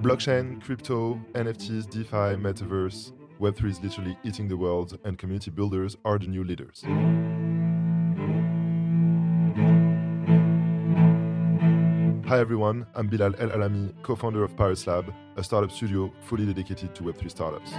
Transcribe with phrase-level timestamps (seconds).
[0.00, 6.18] Blockchain, crypto, NFTs, DeFi, metaverse, Web3 is literally eating the world, and community builders are
[6.18, 6.82] the new leaders.
[12.26, 16.94] Hi everyone, I'm Bilal El Alamy, co founder of PyratzLabs, a startup studio fully dedicated
[16.94, 17.72] to Web3 startups.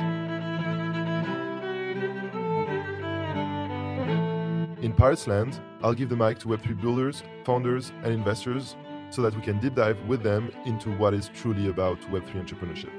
[4.83, 8.75] In Pirates Land, I'll give the mic to Web3 builders, founders, and investors
[9.11, 12.91] so that we can deep dive with them into what is truly about Web3 entrepreneurship.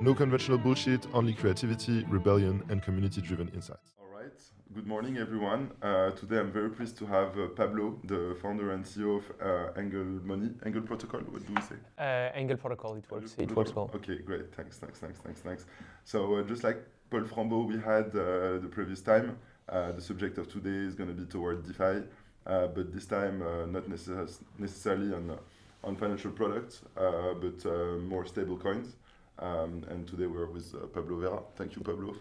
[0.00, 3.94] No conventional bullshit, only creativity, rebellion, and community driven insights.
[4.00, 4.32] All right.
[4.74, 5.70] Good morning, everyone.
[5.80, 9.78] Uh, today I'm very pleased to have uh, Pablo, the founder and CEO of uh,
[9.78, 10.50] Angle Money.
[10.66, 11.76] Angle Protocol, what do we say?
[11.96, 13.36] Uh, Angle Protocol, it works.
[13.38, 13.88] It works well.
[13.94, 14.52] Okay, great.
[14.52, 15.66] Thanks, thanks, thanks, thanks, thanks.
[16.04, 19.38] So, uh, just like Paul Frambot we had uh, the previous time,
[19.68, 22.02] uh, the subject of today is going to be toward DeFi,
[22.46, 25.38] uh, but this time uh, not necess- necessarily on,
[25.84, 27.64] on financial products, but
[28.00, 28.96] more stable coins.
[29.38, 31.44] Um, and today we're with Pablo Veyrat.
[31.56, 32.14] Thank you, Pablo.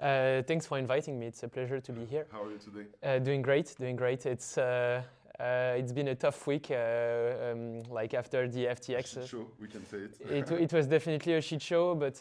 [0.00, 1.26] Uh, thanks for inviting me.
[1.26, 2.26] It's a pleasure to be here.
[2.30, 2.86] How are you today?
[3.02, 4.26] Uh, doing great, doing great.
[4.26, 5.02] It's uh,
[5.38, 6.70] it's been a tough week.
[6.70, 9.14] Um, like after the FTX.
[9.14, 10.20] Shit show, we can say it.
[10.28, 12.20] it, it was definitely a shit show, but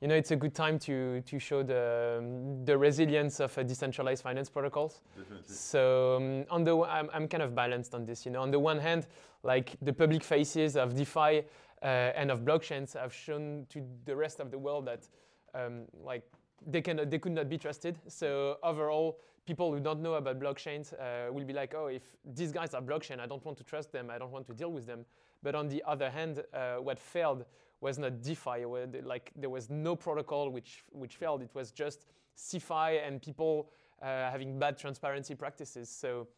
[0.00, 2.22] you know, it's a good time to, to show the,
[2.64, 5.00] the resilience of uh, decentralized finance protocols.
[5.16, 5.54] Definitely.
[5.54, 8.24] So um, on the, I'm, I'm kind of balanced on this.
[8.24, 9.06] You know, on the one hand,
[9.42, 11.42] like the public faces of DeFi
[11.82, 15.08] uh, and of blockchains have shown to the rest of the world that
[15.54, 16.22] um, like
[16.66, 17.98] they can they could not be trusted.
[18.08, 22.52] So overall, people who don't know about blockchains uh, will be like, oh, if these
[22.52, 24.10] guys are blockchain, I don't want to trust them.
[24.10, 25.04] I don't want to deal with them.
[25.42, 27.44] But on the other hand, uh, what failed
[27.80, 28.64] was not DeFi.
[29.02, 31.42] Like there was no protocol which which failed.
[31.42, 33.70] It was just CeFi and people
[34.02, 35.88] uh, having bad transparency practices.
[35.88, 36.28] So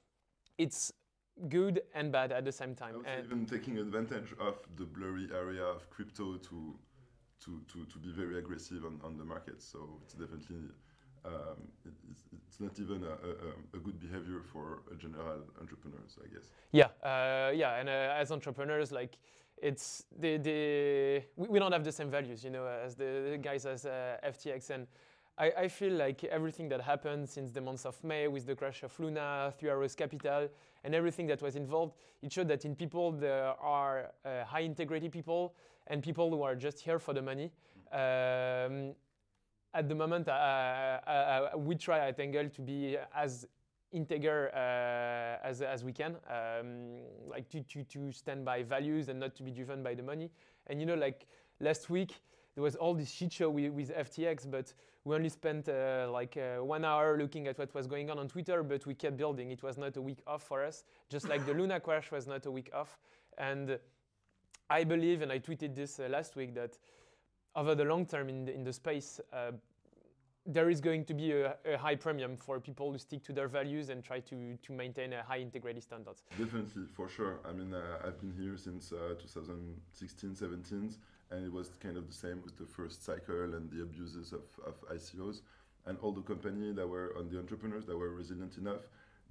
[0.58, 0.92] it's
[1.48, 3.02] good and bad at the same time.
[3.06, 6.78] and even taking advantage of the blurry area of crypto to
[7.44, 9.62] to, to, to be very aggressive on, on the market.
[9.62, 10.58] So it's definitely
[11.24, 11.32] um,
[11.84, 16.48] it's, it's, not even a, a, a, good behavior for a general entrepreneurs, I guess.
[16.72, 19.18] Yeah, uh, yeah, and uh, as entrepreneurs, like
[19.62, 20.38] it's we,
[21.36, 24.70] we, don't have the same values, you know, as the, the guys as uh, FTX.
[24.70, 24.86] And
[25.38, 28.82] I, I, feel like everything that happened since the month of May with the crash
[28.82, 30.48] of Luna, Three Arrows Capital,
[30.84, 35.08] and everything that was involved, it showed that in people there are uh, high integrity
[35.08, 35.54] people
[35.86, 37.52] and people who are just here for the money.
[37.92, 38.94] Um,
[39.72, 43.46] at the moment, uh, uh, we try at Angle to be as
[43.92, 49.18] integer uh, as, as we can, um, like to, to, to stand by values and
[49.18, 50.30] not to be driven by the money.
[50.66, 51.26] And you know, like
[51.60, 52.20] last week,
[52.54, 54.72] there was all this shit show with, with FTX, but
[55.04, 58.28] we only spent uh, like uh, one hour looking at what was going on on
[58.28, 59.50] Twitter, but we kept building.
[59.50, 62.46] It was not a week off for us, just like the Luna crash was not
[62.46, 62.98] a week off.
[63.38, 63.78] And
[64.68, 66.78] I believe, and I tweeted this uh, last week, that
[67.56, 69.52] over the long term in the, in the space, uh,
[70.52, 73.48] there is going to be a, a, high premium for people who stick to their
[73.48, 76.24] values and try to, to maintain a high integrity standards.
[76.38, 77.38] Definitely, for sure.
[77.48, 80.94] I mean, uh, I've been here since uh, 2016, 17,
[81.30, 84.42] and it was kind of the same with the first cycle and the abuses of,
[84.66, 85.42] of ICOs.
[85.86, 88.82] And all the companies that were on the entrepreneurs that were resilient enough,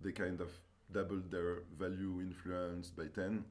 [0.01, 0.51] they kind of
[0.91, 3.43] doubled their value influence by 10.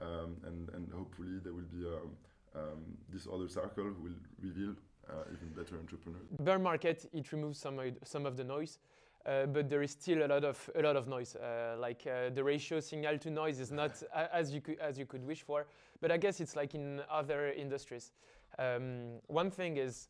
[0.00, 2.10] Um, and, and hopefully there will be um,
[2.54, 4.74] um, this other circle will reveal
[5.08, 6.22] uh, even better entrepreneurs.
[6.40, 8.78] Bear market, it removes some, some of the noise.
[9.26, 11.34] Uh, but there is still a lot of a lot of noise.
[11.34, 14.00] Uh, like uh, the ratio signal to noise is not
[14.32, 15.66] as you could as you could wish for.
[16.00, 18.12] But I guess it's like in other industries.
[18.58, 20.08] Um, one thing is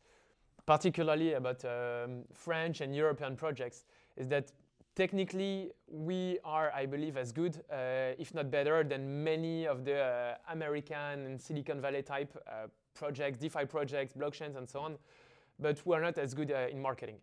[0.67, 3.85] particularly about um, French and European projects
[4.17, 4.51] is that
[4.95, 9.99] technically we are, I believe, as good, uh, if not better, than many of the
[9.99, 12.37] uh, American and Silicon Valley type
[12.97, 14.97] projects, DeFi projects, blockchains, and so on.
[15.59, 17.17] But we are not as good in marketing.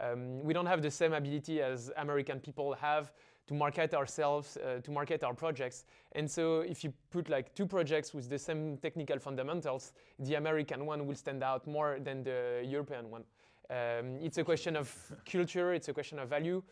[0.00, 3.12] Um, we don't have the same ability as American people have
[3.48, 5.86] to market ourselves, uh, to market our projects.
[6.12, 10.86] And so if you put like two projects with the same technical fundamentals, the American
[10.86, 13.24] one will stand out more than the European one.
[13.70, 14.94] Um, it's a question of
[15.30, 16.62] culture, it's a question of value.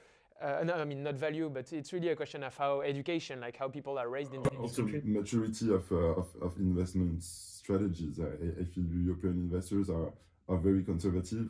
[0.40, 3.56] Uh, no, I mean not value, but it's really a question of how education, like
[3.56, 8.20] how people are raised in the also maturity of, uh, of, of investment strategies.
[8.20, 10.12] I, I feel European investors are
[10.48, 11.48] are very conservative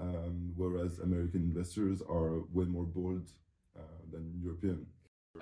[0.00, 3.30] um, whereas American investors are way more bold
[3.76, 4.86] uh, than European.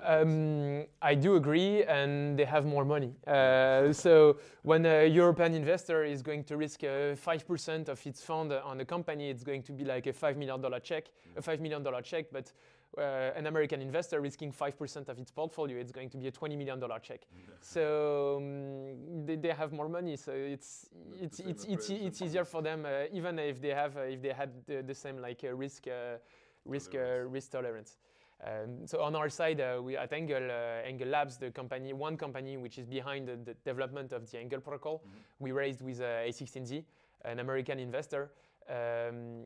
[0.03, 3.13] Um, I do agree, and they have more money.
[3.25, 8.21] Uh, so when a European investor is going to risk uh, five percent of its
[8.21, 11.05] fund on a company, it's going to be like a five million dollar check,
[11.37, 12.25] a five million dollar check.
[12.29, 12.51] But
[12.97, 16.79] an American investor risking 5% of its portfolio, it's going to be a $20 million
[17.01, 17.21] check.
[17.61, 20.89] So um, they, they have more money, so it's
[21.19, 24.33] it's it's it's, it's easier for them, uh, even if they have uh, if they
[24.33, 26.17] had the, the same like uh, risk uh,
[26.65, 27.33] risk uh, Tolerance.
[27.33, 27.97] risk tolerance.
[28.45, 32.17] Um, so on our side, uh, we at Angle uh, Angle Labs, the company, one
[32.17, 35.09] company which is behind the, the development of the Angle protocol, Mhm.
[35.39, 36.83] we raised with uh, A16Z,
[37.23, 38.29] an American investor,
[38.69, 39.43] um,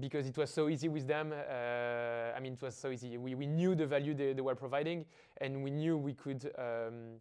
[0.00, 1.32] because it was so easy with them.
[1.32, 3.16] Uh, I mean, it was so easy.
[3.18, 5.04] We, we knew the value they, they were providing,
[5.40, 7.20] and we knew we could um,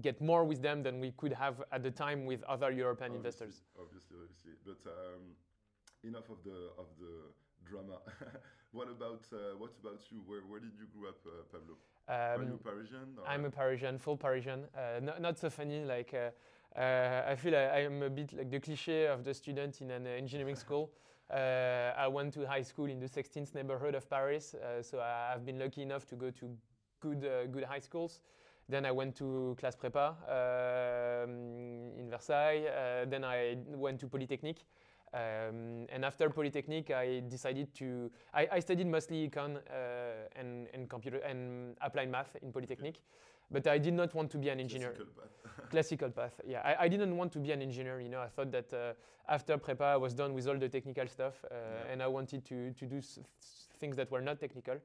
[0.00, 3.46] get more with them than we could have at the time with other European Obviously,
[3.46, 3.62] investors.
[3.80, 4.52] Obviously, obviously.
[4.64, 5.22] But um,
[6.04, 7.32] enough of the of the
[7.64, 7.98] drama.
[8.72, 10.22] what about uh, what about you?
[10.26, 11.76] Where where did you grow up, uh, Pablo?
[12.08, 13.18] Are you Um, Parisian?
[13.18, 13.28] Or?
[13.28, 14.66] I'm a Parisian, full Parisian.
[14.76, 15.84] Uh, not, not so funny.
[15.84, 16.14] Like
[16.74, 20.06] uh, I feel I, I'm a bit like the cliche of the student in an
[20.06, 20.90] engineering school.
[21.30, 25.32] Uh, I went to high school in the 16th neighborhood of Paris, uh, so I,
[25.34, 26.56] I've been lucky enough to go to
[27.00, 28.20] good uh, good high schools.
[28.68, 32.66] Then I went to classe prépa um, in Versailles.
[32.66, 34.64] Uh, then I went to Polytechnique.
[35.14, 38.10] Um, and after Polytechnique, I decided to.
[38.34, 39.60] I, I studied mostly econ uh,
[40.34, 43.00] and, and computer and applied math in Polytechnique,
[43.50, 44.92] but I did not want to be an engineer.
[44.92, 45.70] Classical path.
[45.70, 46.40] Classical path.
[46.46, 48.00] Yeah, I, I didn't want to be an engineer.
[48.00, 48.92] You know, I thought that uh,
[49.28, 51.92] after prepa, I was done with all the technical stuff, uh, Yeah.
[51.92, 53.18] and I wanted to to do s-
[53.78, 54.76] things that were not technical.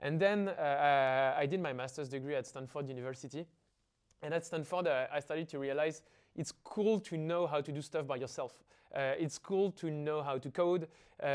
[0.00, 3.46] And then uh, I did my master's degree at Stanford University.
[4.22, 6.02] And at Stanford, uh, I started to realize
[6.36, 8.52] it's cool to know how to do stuff by yourself.
[8.94, 10.86] Uh, it's cool to know how to code.
[11.22, 11.26] Uh,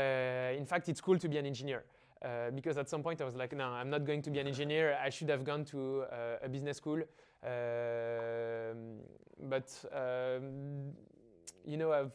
[0.56, 1.84] in fact, it's cool to be an engineer.
[2.24, 4.46] Uh, because at some point I was like, no, I'm not going to be an
[4.46, 4.96] engineer.
[5.02, 7.02] I should have gone to uh, a business school.
[7.42, 9.00] Um,
[9.42, 10.92] but, um,
[11.66, 12.12] you know, I've,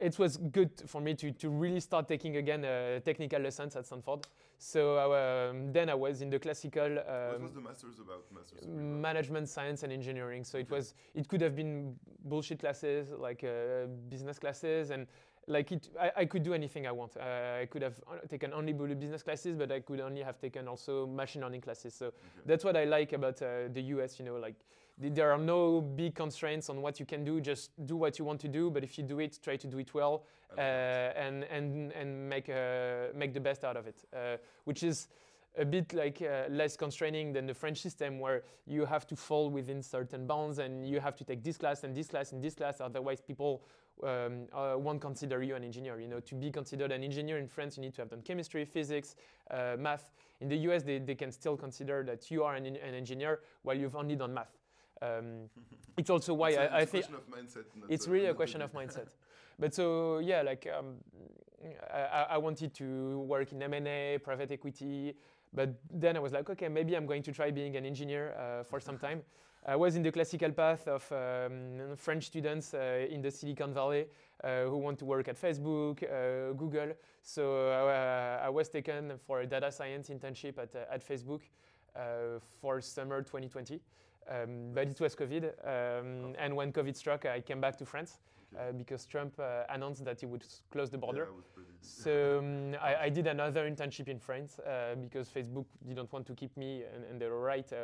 [0.00, 3.86] it was good for me to, to really start taking again uh, technical lessons at
[3.86, 4.26] Stanford.
[4.58, 8.24] So um, then I was in the classical what um, was the masters about?
[8.34, 13.44] Masters management science and engineering so it was it could have been bullshit classes like
[13.44, 15.06] uh, business classes and
[15.46, 17.16] like it I, I could do anything i want.
[17.16, 17.94] Uh, i could have
[18.28, 21.94] taken only bu- business classes but i could only have taken also machine learning classes.
[21.94, 22.16] So Okay.
[22.44, 24.56] that's what i like about uh, the us you know like
[25.00, 27.40] th- there are no big constraints on what you can do.
[27.40, 29.78] Just do what you want to do but if you do it try to do
[29.78, 30.24] it well
[30.58, 35.08] uh, and and and make uh, make the best out of it, uh, which is
[35.58, 39.50] a bit like uh, less constraining than the French system, where you have to fall
[39.50, 42.54] within certain bounds and you have to take this class and this class and this
[42.54, 43.62] class, otherwise people
[44.02, 45.98] um, uh, won't consider you an engineer.
[46.00, 48.64] You know, to be considered an engineer in France, you need to have done chemistry,
[48.64, 49.16] physics,
[49.50, 50.10] uh, math.
[50.40, 53.76] In the US, they, they can still consider that you are an, an engineer while
[53.76, 54.58] you've only done math.
[55.00, 55.48] Um,
[55.96, 57.64] it's also why It's a- I, think mindset.
[57.88, 59.08] it's really a question of mindset.
[59.58, 60.96] But so yeah, like um,
[61.90, 65.14] I- I wanted to work in M&A, private equity,
[65.52, 68.62] but then I was like, okay, maybe I'm going to try being an engineer uh,
[68.64, 69.22] for some time.
[69.68, 74.06] I was in the classical path of um, French students uh, in the Silicon Valley
[74.44, 76.92] uh, who want to work at Facebook, uh, Google.
[77.22, 81.40] So uh, I was taken for a data science internship at, uh, at Facebook
[82.60, 83.80] for summer 2020.
[84.28, 88.18] Um, but it was COVID, um, and when COVID struck, I came back to France
[88.54, 88.68] Okay.
[88.68, 91.24] uh, because Trump uh, announced that he would close the border.
[91.24, 91.30] Yeah,
[91.80, 96.34] So um, I, I did another internship in France uh, because Facebook didn't want to
[96.34, 97.76] keep me, and, and they were right uh,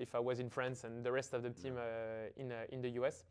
[0.00, 1.82] if I was in France and the rest of the team uh,
[2.36, 3.24] in uh, in the US.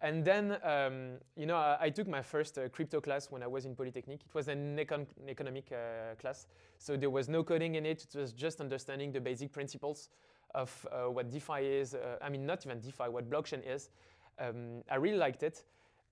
[0.00, 3.48] And then, um, you know, I, I took my first uh, crypto class when I
[3.48, 4.20] was in Polytechnique.
[4.24, 6.46] It was an econ- economic uh, class,
[6.78, 8.06] so there was no coding in it.
[8.14, 10.08] It was just understanding the basic principles
[10.54, 11.94] of uh, what DeFi is.
[11.94, 13.90] Uh, I mean, not even DeFi, what blockchain is.
[14.38, 15.64] Um, I really liked it.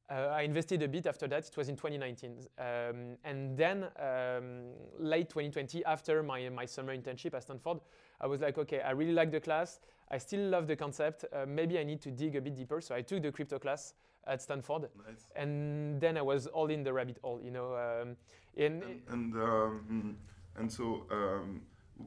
[0.08, 1.48] Uh, I invested a bit after that.
[1.48, 2.46] It was in 2019.
[2.58, 7.80] Um, and then, um, late 2020, after my, my summer internship at Stanford,
[8.20, 9.80] I was like, okay, I really like the class.
[10.10, 11.24] I still love the concept.
[11.32, 12.80] Uh, maybe I need to dig a bit deeper.
[12.80, 13.94] So I took the crypto class
[14.26, 14.82] at Stanford.
[15.08, 15.32] Nice.
[15.34, 17.74] And then I was all in the rabbit hole, you know.
[17.74, 18.16] Um,
[18.54, 20.16] in, And and, um,
[20.56, 21.62] and so, um,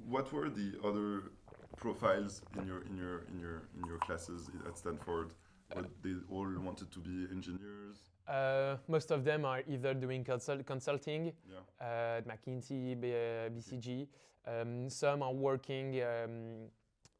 [0.08, 1.32] what were the other
[1.76, 5.34] profiles in your in your in your in your classes at Stanford?
[5.76, 7.98] They all wanted to be engineers.
[8.28, 11.58] uh, most of them are either doing consult- consulting, Yeah.
[11.82, 14.08] uh, at McKinsey, B- uh, BCG.
[14.46, 16.70] Um, some are working um,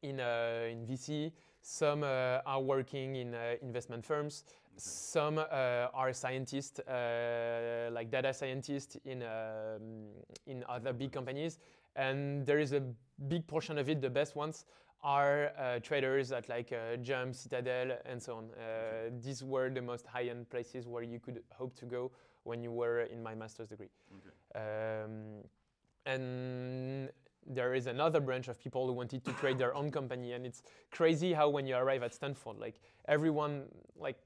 [0.02, 1.32] in, uh, in VC.
[1.62, 4.44] Some uh, are working in uh, investment firms.
[4.76, 10.10] Some uh, are scientists, uh, like data scientists in, um,
[10.46, 11.58] in other big companies.
[11.96, 12.82] And there is a
[13.28, 14.64] big portion of it, the best ones,
[15.02, 18.44] are uh, traders at like uh, Jump, Citadel, and so on.
[18.54, 22.10] Uh, These were the most high-end places where you could hope to go
[22.44, 23.88] when you were in my master's degree.
[24.18, 25.04] Okay.
[25.04, 25.44] Um,
[26.06, 27.10] and
[27.46, 30.62] there is another branch of people who wanted to create their own company and it's
[30.90, 33.64] crazy how when you arrive at stanford like everyone
[33.98, 34.16] like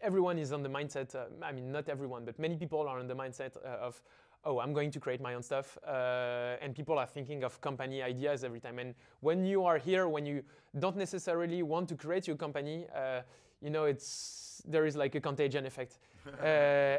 [0.00, 3.06] everyone is on the mindset uh, i mean not everyone but many people are on
[3.06, 4.00] the mindset uh, of
[4.46, 8.02] oh i'm going to create my own stuff uh, and people are thinking of company
[8.02, 10.42] ideas every time and when you are here when you
[10.78, 13.20] don't necessarily want to create your company uh,
[13.60, 15.98] you know it's there is like a contagion effect
[16.42, 16.46] uh,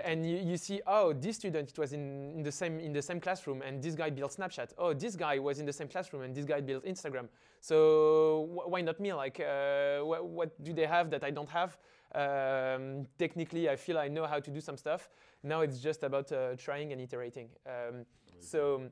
[0.06, 3.02] and you, you, see, oh, this student it was in, in, the same in the
[3.02, 4.70] same classroom, and this guy built Snapchat.
[4.78, 7.28] Oh, this guy was in the same classroom, and this guy built Instagram.
[7.60, 9.14] So wh why not me?
[9.14, 11.78] Like, uh, wh what do they have that I don't have?
[12.16, 15.10] Um, technically, I feel I know how to do some stuff.
[15.44, 17.50] Now it's just about uh, trying and iterating.
[17.66, 18.06] Um,
[18.40, 18.90] so.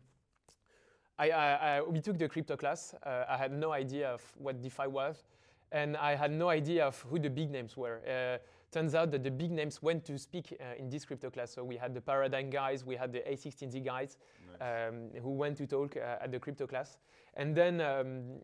[1.18, 2.94] I, I, I, we took the crypto class.
[3.02, 5.24] Uh, I had no idea of what DeFi was,
[5.72, 8.02] and I had no idea of who the big names were.
[8.06, 8.38] Uh,
[8.75, 11.52] turns out that the big names went to speak uh, in this crypto class.
[11.52, 14.18] So we had the Paradigm guys, we had the A16Z guys
[14.60, 14.90] nice.
[14.90, 16.98] um, who went to talk uh, at the crypto class.
[17.36, 18.42] And then, um,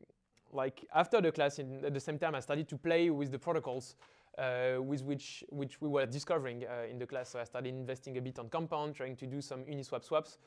[0.53, 3.39] like after the class, in, at the same time, I started to play with the
[3.39, 3.95] protocols
[4.37, 7.29] with which, which we were discovering uh, in the class.
[7.29, 10.37] So I started investing a bit on Compound, trying to do some Uniswap swaps.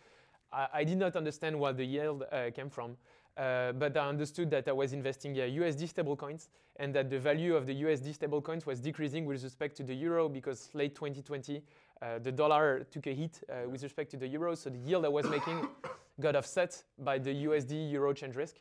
[0.53, 2.97] I, I did not understand where the yield uh, came from.
[3.37, 7.57] Uh, but I understood that I was investing in USD stablecoins and that the value
[7.57, 11.61] of the USD stablecoins was decreasing with respect to the euro because late 2020
[12.01, 15.05] uh, the dollar took a hit uh, with respect to the euro, so the yield
[15.05, 15.67] I was making
[16.21, 18.57] got offset by the USD euro change risk.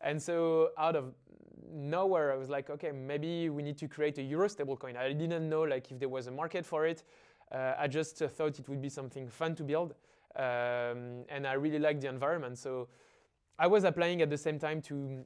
[0.00, 1.12] And so out of
[1.72, 4.96] nowhere, I was like, okay, maybe we need to create a euro stablecoin.
[4.96, 7.04] I didn't know like if there was a market for it.
[7.52, 9.94] Uh, I just uh, thought it would be something fun to build,
[10.36, 12.58] um, and I really liked the environment.
[12.58, 12.88] So
[13.58, 15.24] I was applying at the same time to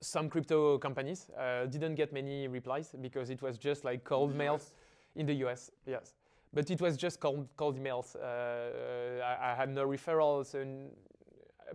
[0.00, 1.30] some crypto companies.
[1.30, 4.72] Uh, didn't get many replies because it was just like cold in mails
[5.14, 5.70] in the US.
[5.86, 6.14] Yes,
[6.52, 8.16] but it was just cold cold emails.
[8.16, 10.90] Uh, I, I, had no referrals, and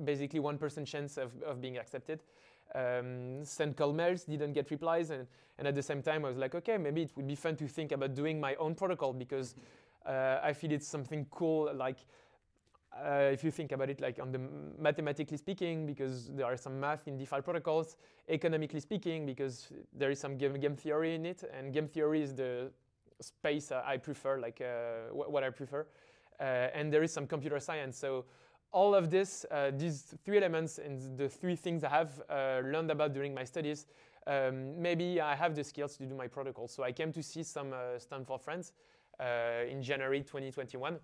[0.03, 2.21] basically one percent chance of, of being accepted.
[2.74, 6.38] Um, sent cold mails, didn't get replies, and, and at the same time I was
[6.38, 9.56] like, okay, maybe it would be fun to think about doing my own protocol because
[10.06, 11.98] uh, I feel it's something cool, like
[12.94, 14.40] uh, if you think about it like on the
[14.78, 17.96] mathematically speaking because there are some math in DeFi protocols,
[18.30, 22.34] economically speaking because there is some game, game theory in it and game theory is
[22.36, 22.70] the
[23.22, 25.88] space I prefer, like uh, wh what I prefer.
[26.40, 27.98] Uh, and there is some computer science.
[27.98, 28.25] So
[28.72, 32.92] all of this, uh, these three elements and the three things I have uh, learned
[32.92, 33.86] about during my studies,
[34.28, 36.68] um, maybe I have the skills to do my protocol.
[36.68, 38.74] So I came to see some Stanford friends
[39.70, 41.00] in January 2021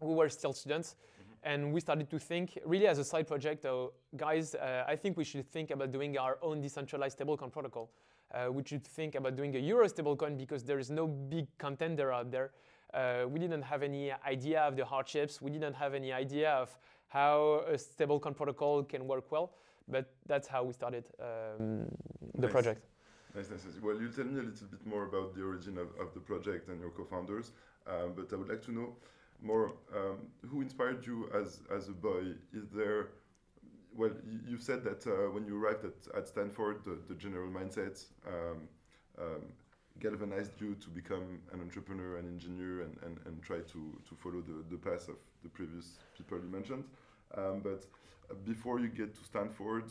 [0.00, 0.94] we were still students.
[0.94, 1.32] Mm-hmm.
[1.44, 5.16] And we started to think, really as a side project, oh, guys, uh, I think
[5.16, 7.90] we should think about doing our own decentralized stablecoin protocol.
[8.32, 12.12] Uh, we should think about doing a Euro stablecoin because there is no big contender
[12.12, 12.50] out there.
[12.94, 15.42] Uh, we didn't have any idea of the hardships.
[15.42, 16.76] We didn't have any idea of
[17.08, 19.52] how a stablecoin protocol can work well.
[19.88, 21.88] But that's how we started um,
[22.34, 22.50] the nice.
[22.50, 22.84] project.
[23.34, 23.82] Nice, nice, nice.
[23.82, 26.68] Well, you tell me a little bit more about the origin of, of the project
[26.68, 27.52] and your co-founders.
[27.86, 28.96] Um, but I would like to know
[29.42, 33.08] more um, who inspired you as as a boy is there
[33.94, 34.10] well
[34.46, 38.68] you, said that uh, when you arrived at, at stanford the, the general mindset um,
[39.18, 39.42] um,
[40.00, 44.40] galvanized you to become an entrepreneur an engineer and, and, and try to, to follow
[44.40, 46.84] the, the path of the previous people you mentioned
[47.36, 47.84] um, but
[48.30, 49.84] uh, before you get to stanford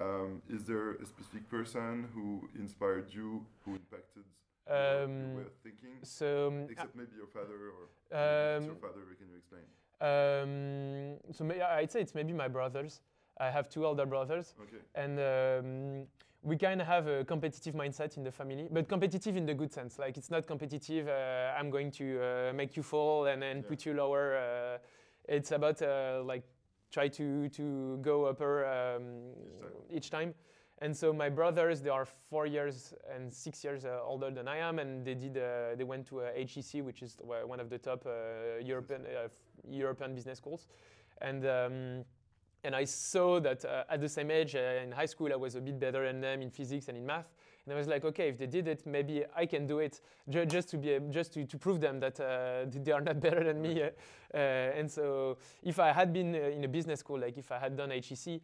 [0.00, 4.24] um, is there a specific person who inspired you who impacted
[4.68, 5.98] um, way of thinking?
[6.02, 9.00] So, um, except maybe your father or um, your father.
[9.18, 9.62] Can you explain?
[10.00, 13.00] Um, so I'd say it's maybe my brothers.
[13.38, 14.82] I have two older brothers, okay.
[14.94, 16.06] and um,
[16.42, 19.72] we kind of have a competitive mindset in the family, but competitive in the good
[19.72, 19.98] sense.
[19.98, 21.08] Like it's not competitive.
[21.08, 23.68] Uh, I'm going to uh, make you fall and then yeah.
[23.68, 24.36] put you lower.
[24.36, 24.78] Uh,
[25.28, 26.42] it's about uh, like
[26.90, 29.02] try to to go upper um,
[29.40, 29.96] each time.
[29.96, 30.34] Each time.
[30.82, 34.56] And so my brothers, they are four years and six years uh, older than I
[34.56, 35.36] am, and they did.
[35.36, 39.28] Uh, they went to HEC, which is one of the top uh, European uh,
[39.70, 40.66] European business schools,
[41.20, 41.46] and.
[41.46, 42.04] Um,
[42.64, 45.60] and I saw that uh, at the same age in high school, I was a
[45.60, 47.32] bit better than them in physics and in math.
[47.64, 50.44] And I was like, okay, if they did it, maybe I can do it, ju
[50.46, 53.62] just to be just to, to prove them that uh, they are not better than
[53.62, 53.82] me.
[53.82, 57.76] Uh, and so, if I had been in a business school, like if I had
[57.76, 58.40] done HEC,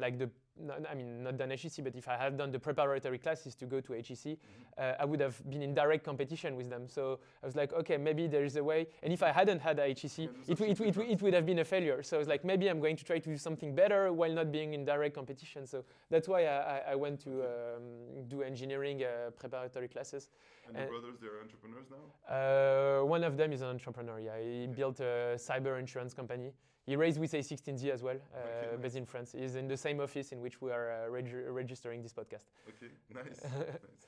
[0.00, 3.18] like the not, I mean, not done HEC, but if I had done the preparatory
[3.18, 4.36] classes to go to HEC, mm-hmm.
[4.78, 6.88] uh, I would have been in direct competition with them.
[6.88, 8.86] So I was like, okay, maybe there is a way.
[9.02, 11.64] And if I hadn't had HEC, yeah, it, it, it, it, would have been a
[11.64, 12.02] failure.
[12.02, 14.52] So I was like, maybe I'm going to try to do something better while not
[14.52, 15.66] being in direct competition.
[15.66, 20.30] So that's why I, I went to um, do engineering uh, preparatory classes.
[20.68, 22.34] And, and your brothers, they're entrepreneurs now?
[22.34, 24.38] Uh, one of them is an entrepreneur, yeah.
[24.40, 24.72] He okay.
[24.72, 26.52] built a cyber insurance company
[26.86, 29.34] he raised with A16Z as well, uh, Okay, based in France.
[29.36, 32.44] He's in the same office in which we are uh, reg- registering this podcast.
[32.68, 33.42] Okay, nice.
[33.42, 34.06] nice.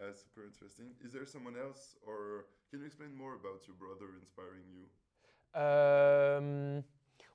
[0.00, 0.86] Uh, super interesting.
[1.04, 4.84] Is there someone else, or can you explain more about your brother inspiring you?
[5.60, 6.84] Um,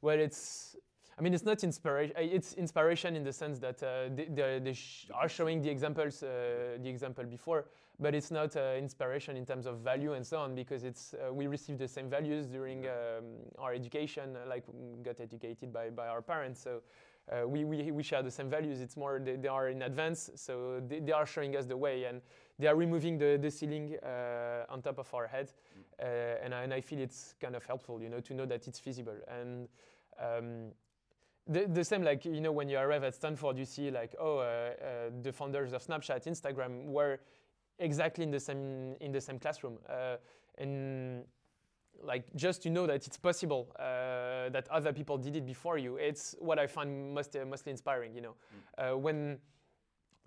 [0.01, 0.75] well, it's.
[1.17, 2.15] I mean, it's not inspiration.
[2.17, 6.23] It's inspiration in the sense that uh, they, they, they sh- are showing the examples,
[6.23, 7.65] uh, the example before,
[7.99, 11.33] but it's not uh, inspiration in terms of value and so on because it's uh,
[11.33, 13.25] we receive the same values during um,
[13.57, 16.61] our education, uh, like we got educated by, by our parents.
[16.61, 16.81] So
[17.29, 18.79] uh, we, we, we share the same values.
[18.81, 22.05] It's more they, they are in advance, so they, they are showing us the way
[22.05, 22.21] and
[22.57, 25.51] they are removing the, the ceiling uh, on top of our head.
[26.01, 26.05] Uh,
[26.41, 28.79] and, I, and I feel it's kind of helpful, you know, to know that it's
[28.79, 29.15] feasible.
[29.27, 29.67] And
[30.19, 30.71] um,
[31.47, 34.37] the, the same, like, you know, when you arrive at Stanford, you see, like, oh,
[34.37, 37.19] uh, uh, the founders of Snapchat, Instagram were
[37.79, 39.77] exactly in the same, in the same classroom.
[39.89, 40.17] Uh,
[40.57, 41.23] and
[42.03, 45.97] like just to know that it's possible uh, that other people did it before you
[45.97, 48.35] it's what i find most, uh, mostly inspiring you know
[48.77, 49.37] uh, when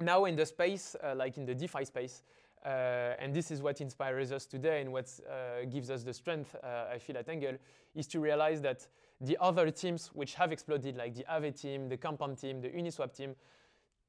[0.00, 2.22] now in the space uh, like in the defi space
[2.64, 6.54] uh, and this is what inspires us today and what uh, gives us the strength
[6.62, 7.56] i feel at angle
[7.94, 8.86] is to realize that
[9.20, 13.16] the other teams which have exploded like the Aave team the compound team the uniswap
[13.16, 13.34] team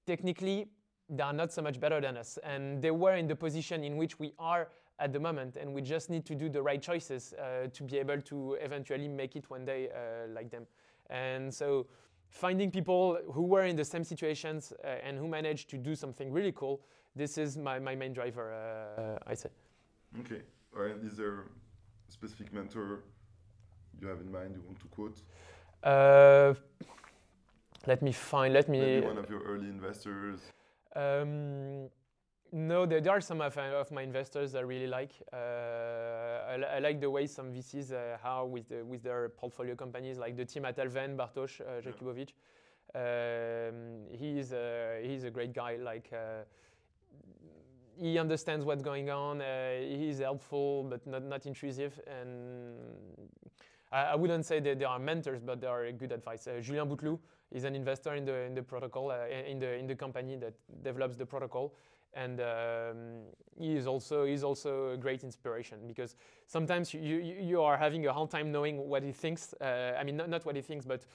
[0.06, 0.68] technically
[1.16, 3.98] they are not so much better than us and they were in the position in
[3.98, 4.68] which we are
[5.00, 7.98] at the moment, and we just need to do the right choices uh, to be
[7.98, 10.66] able to eventually make it one day uh, like them.
[11.10, 11.88] And so,
[12.30, 16.32] finding people who were in the same situations uh, and who managed to do something
[16.32, 16.82] really cool,
[17.16, 19.50] this is my, my main driver, uh, I say.
[20.22, 20.42] Okay.
[20.76, 20.96] All right.
[21.04, 23.04] Is there a specific mentor
[24.00, 25.22] you have in mind you want to quote?
[25.84, 26.54] Uh,
[27.86, 28.54] let me find.
[28.54, 28.80] Let me.
[28.80, 30.40] Maybe one of your early investors.
[30.96, 31.90] Um,
[32.52, 35.14] no, there, there, are some of, of, my investors I really like.
[35.34, 39.76] Uh, I, I, like the way some VCs uh, how with the, with their portfolio
[39.76, 42.34] companies, like the team at Alven, Bartosz uh, Jakubovic.
[42.96, 45.78] Um, he's a, he's a great guy.
[45.78, 46.12] Like
[47.98, 49.42] he understands what's going on.
[49.82, 52.00] he's helpful, but not not intrusive.
[52.06, 52.76] And
[53.92, 56.48] I, I, wouldn't say that they are mentors, but they are good advice.
[56.62, 57.20] Julien Bouteloup
[57.54, 61.16] is an investor in the in the protocol in the in the company that develops
[61.16, 61.74] the protocol
[62.16, 63.24] and um,
[63.58, 66.16] he is also he's also a great inspiration because
[66.48, 69.54] sometimes you, you, you are having a hard time knowing what he thinks.
[69.60, 71.06] Uh, I mean, not, not what he thinks, but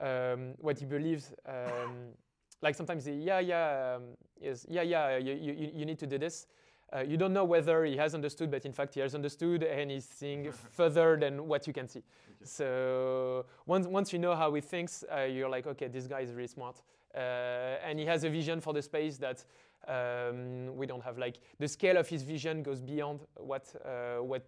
[0.00, 1.32] um, what he believes.
[1.46, 2.12] Um,
[2.62, 3.98] like sometimes, he, yeah, yeah,
[4.40, 6.46] yes, yeah, yeah, you, you, you need to do this.
[6.94, 9.90] Uh, you don't know whether he has understood, but in fact he has understood and
[9.90, 12.02] he's seeing further than what you can see.
[12.36, 12.46] Okay.
[12.46, 16.32] So once, once you know how he thinks, uh, you're like, okay, this guy is
[16.32, 16.80] really smart.
[17.14, 17.18] Uh,
[17.84, 19.44] and he has a vision for the space that
[19.88, 24.44] um, we don't have like the scale of his vision goes beyond what uh, what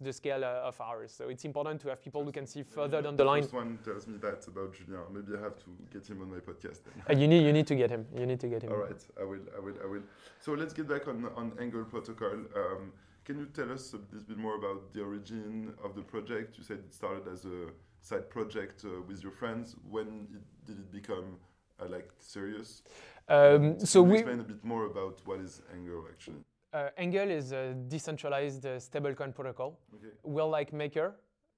[0.00, 1.12] the scale uh, of ours.
[1.12, 3.42] So it's important to have people who can see further down the line.
[3.42, 5.02] First one tells me that about Julien.
[5.10, 6.80] Maybe I have to get him on my podcast.
[7.08, 8.06] uh, you need you need to get him.
[8.14, 8.70] You need to get him.
[8.70, 9.40] All right, I will.
[9.56, 9.74] I will.
[9.82, 10.02] I will.
[10.40, 12.34] So let's get back on on Angle Protocol.
[12.54, 12.92] Um,
[13.24, 16.58] can you tell us a little bit more about the origin of the project?
[16.58, 17.68] You said it started as a
[18.00, 19.76] side project uh, with your friends.
[19.88, 21.36] When it, did it become
[21.80, 22.82] uh, like serious?
[23.28, 26.42] Um, so we explain a bit more about what is Angle actually.
[26.72, 29.78] Uh, Angle is a decentralized uh, stablecoin protocol.
[29.94, 30.12] Okay.
[30.22, 31.14] We're like Maker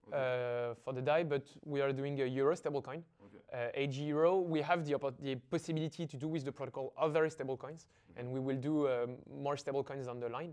[0.08, 0.16] okay.
[0.16, 3.02] uh, for the DAI, but we are doing a Euro stablecoin.
[3.26, 3.40] Okay.
[3.52, 7.86] Uh, AG Euro, we have the, the possibility to do with the protocol other stablecoins,
[8.10, 8.18] okay.
[8.18, 10.52] and we will do um, more stablecoins on the line.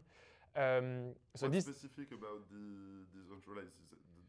[0.56, 3.72] Um, so What's this specific about the decentralized?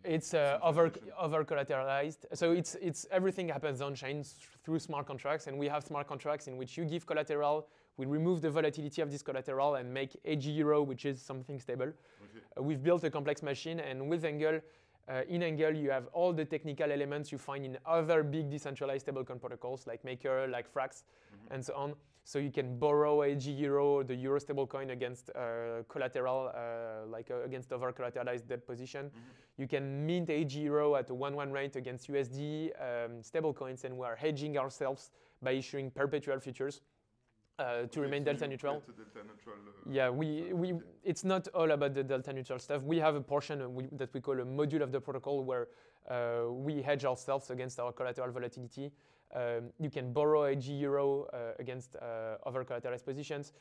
[0.04, 2.26] It's uh, over over collateralized.
[2.34, 4.24] So it's it's everything happens on chain
[4.64, 8.40] through smart contracts, and we have smart contracts in which you give collateral, we remove
[8.40, 11.86] the volatility of this collateral, and make AG Euro, which is something stable.
[11.86, 12.44] Okay.
[12.56, 14.60] Uh, we've built a complex machine, and with Angle,
[15.08, 19.06] uh, in Angle, you have all the technical elements you find in other big decentralized
[19.06, 21.54] stablecoin protocols like Maker, like Frax, mm-hmm.
[21.54, 21.94] and so on.
[22.24, 27.42] So you can borrow AG Euro, the Euro stablecoin against uh, collateral, uh, like uh,
[27.42, 29.06] against over collateralized debt position.
[29.06, 29.62] Mm-hmm.
[29.62, 34.06] You can mint AG Euro at a one-one rate against USD um, stablecoins, and we
[34.06, 35.10] are hedging ourselves
[35.42, 36.80] by issuing perpetual futures.
[37.58, 38.82] Uh, to remain delta neutral.
[38.96, 40.72] delta neutral uh, yeah, we, we,
[41.04, 42.82] it's not all about the delta neutral stuff.
[42.82, 45.68] We have a portion uh, we, that we call a module of the protocol where
[46.10, 48.90] uh, we hedge ourselves against our collateral volatility.
[49.34, 53.52] Um, you can borrow AG Euro uh, against uh, other collateralized positions.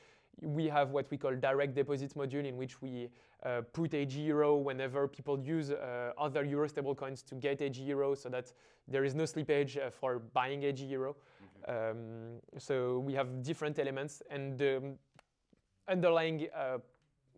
[0.41, 3.09] We have what we call direct deposits module in which we
[3.43, 8.15] uh, put AG Euro whenever people use uh, other Euro stablecoins to get AG Euro
[8.15, 8.51] so that
[8.87, 11.15] there is no slippage uh, for buying AG Euro.
[11.67, 14.95] Um, so we have different elements and the
[15.87, 16.79] underlying uh,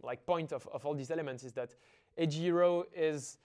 [0.02, 1.76] like point of, of all these elements is that
[2.18, 3.38] AG Euro is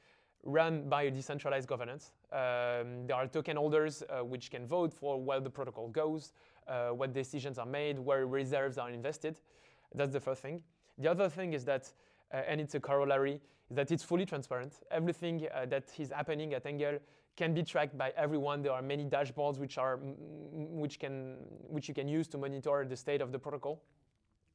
[0.44, 2.12] run by a decentralized governance.
[2.32, 6.32] Um, there are token holders uh, which can vote for where the protocol goes,
[6.66, 9.40] uh, what decisions are made, where reserves are invested.
[9.94, 10.62] That's the first thing.
[10.98, 11.92] The other thing is that,
[12.32, 14.74] uh, and it's a corollary, is that it's fully transparent.
[14.90, 16.98] Everything uh, that is happening at Angle
[17.36, 18.62] can be tracked by everyone.
[18.62, 21.36] There are many dashboards which are which can
[21.68, 23.80] which you can use to monitor the state of the protocol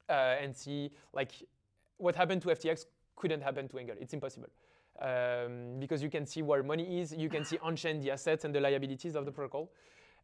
[0.08, 1.32] uh, and see like
[1.96, 3.96] what happened to FTX couldn't happen to Angle.
[4.00, 4.48] It's impossible.
[5.00, 8.54] Um, because you can see where money is, you can see on-chain the assets and
[8.54, 9.70] the liabilities of the protocol.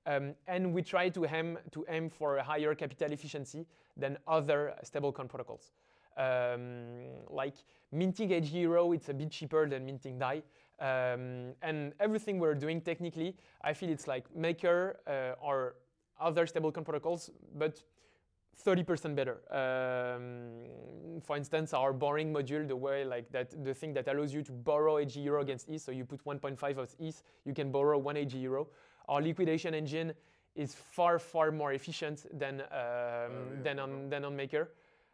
[0.06, 4.74] Um, and we try to aim, to aim for a higher capital efficiency than other
[4.84, 5.72] stablecoin protocols.
[6.16, 7.54] Um, like
[7.92, 10.42] minting AG Euro, it's a bit cheaper than minting DAI.
[10.80, 15.74] Um, and everything we're doing technically, I feel it's like Maker uh, or
[16.18, 17.82] other stablecoin protocols, but
[18.64, 19.38] 30% better.
[19.50, 24.42] Um, for instance, our borrowing module, the way like that, the thing that allows you
[24.42, 27.98] to borrow AG euro against ETH, so you put 1.5 of ETH, you can borrow
[27.98, 28.68] one AG euro.
[29.08, 30.12] Our liquidation engine
[30.54, 33.28] is far, far more efficient than, um, uh, yeah,
[33.62, 34.70] than, on, than on Maker.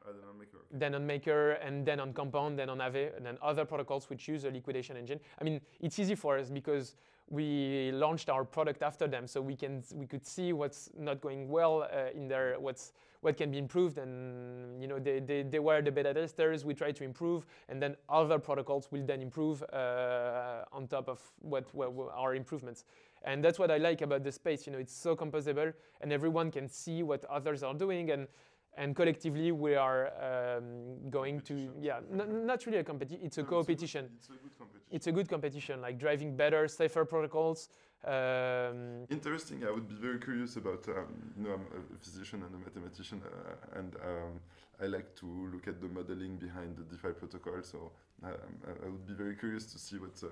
[0.07, 0.59] Uh, then on Maker.
[0.71, 4.29] Then on Maker, and then on Compound, then on Aave, and then other protocols which
[4.29, 5.21] use a liquidation engine.
[5.41, 6.95] I mean, it's easy for us because
[7.29, 11.49] we launched our product after them, so we can we could see what's not going
[11.49, 15.59] well uh, in there, what's what can be improved, and you know they, they, they
[15.59, 16.65] were the beta testers.
[16.65, 21.21] We try to improve, and then other protocols will then improve uh, on top of
[21.41, 22.85] what, what, what our improvements.
[23.25, 24.67] And that's what I like about the space.
[24.67, 28.29] You know, it's so composable, and everyone can see what others are doing, and
[28.77, 33.43] and collectively we are um, going to yeah n- not really a competition it's a
[33.43, 36.37] no, competition it's a, good, it's a, good competition it's a good competition like driving
[36.37, 37.71] better safer protocols
[38.05, 41.07] um, interesting i would be very curious about um,
[41.37, 44.41] you know i'm a physician and a mathematician uh, and um,
[44.83, 47.91] i like to look at the modeling behind the defi protocol so
[48.25, 48.31] um,
[48.85, 50.29] i would be very curious to see what uh,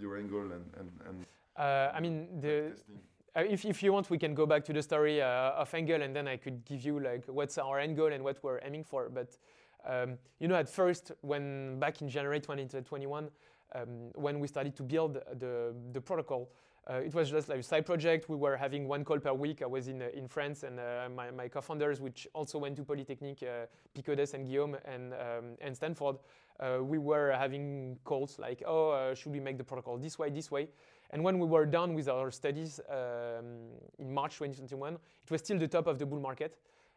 [0.00, 1.26] your angle and and, and
[1.56, 2.98] uh, i mean the testing
[3.36, 6.02] uh, if, if you want, we can go back to the story uh, of Angle,
[6.02, 8.84] and then I could give you like what's our end goal and what we're aiming
[8.84, 9.08] for.
[9.08, 9.36] But
[9.86, 13.30] um, you know, at first, when back in January 2021,
[13.74, 16.50] um, when we started to build the, the protocol,
[16.96, 18.28] it was just like a side project.
[18.28, 19.62] We were having one call per week.
[19.62, 22.84] I was in, uh, in France, and uh, my, my co-founders, which also went to
[22.84, 26.16] Polytechnique, uh, Picodes and Guillaume and, um, and Stanford,
[26.80, 30.68] we were having calls like, oh, should we make the protocol this way, this way?
[31.10, 35.58] And when we were done with our studies um, in March 2021, it was still
[35.58, 36.56] the top of the bull market.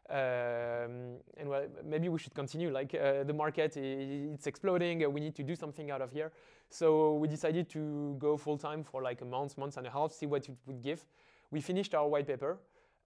[0.10, 2.70] Um, and well, maybe we should continue.
[2.70, 5.06] Like uh, the market, it's exploding.
[5.06, 6.34] Uh, we need to do something out of here.
[6.72, 10.14] So we decided to go full time for like a month, month and a half,
[10.14, 11.06] see what it would give.
[11.52, 12.60] We finished our white paper.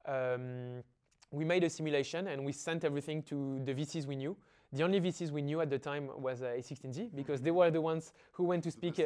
[0.05, 0.83] Um,
[1.31, 4.37] we made a simulation and we sent everything to the VCs we knew.
[4.71, 7.81] The only VCs we knew at the time was uh, A16Z because they were the
[7.81, 9.03] ones who went to speak uh,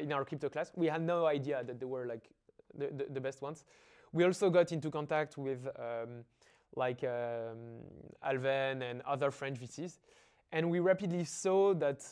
[0.00, 0.70] in our crypto class.
[0.76, 2.30] We had no idea that they were like
[2.76, 3.64] the, the, the best ones.
[4.12, 6.24] We also got into contact with um,
[6.76, 7.82] like um,
[8.24, 9.98] Alven and other French VCs.
[10.52, 12.02] And we rapidly saw that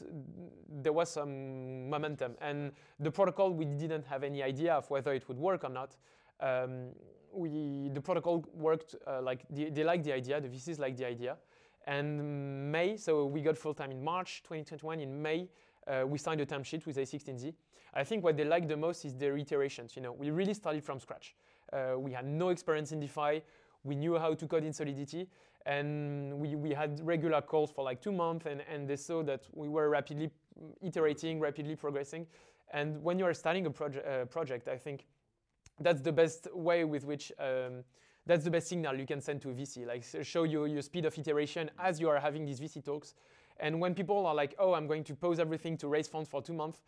[0.69, 2.37] there was some momentum.
[2.41, 5.97] And the protocol, we didn't have any idea of whether it would work or not.
[6.41, 6.91] Um,
[7.33, 11.07] we, the protocol worked uh, like they, they liked the idea, the VCs liked the
[11.07, 11.37] idea.
[11.87, 15.01] And May, so we got full time in March 2021.
[15.01, 15.49] In May,
[15.87, 17.55] uh, we signed a term sheet with A16Z.
[17.95, 19.97] I think what they like the most is their iterations.
[19.97, 21.35] You know, we really started from scratch.
[21.73, 23.43] Uh, we had no experience in DeFi.
[23.85, 25.29] We knew how to code in Solidity,
[25.67, 29.47] and we, we had regular calls for like two months, and, and they saw that
[29.53, 30.31] we were rapidly
[30.81, 32.27] iterating, rapidly progressing.
[32.73, 35.07] And when you are starting a proje- uh, project, I think
[35.81, 37.85] that's the best way with which um,
[38.27, 41.17] that's the best signal you can send to VC, like show you your speed of
[41.19, 43.15] iteration as you are having these VC talks.
[43.59, 46.43] And when people are like, oh, I'm going to pause everything to raise funds for
[46.43, 46.81] two months,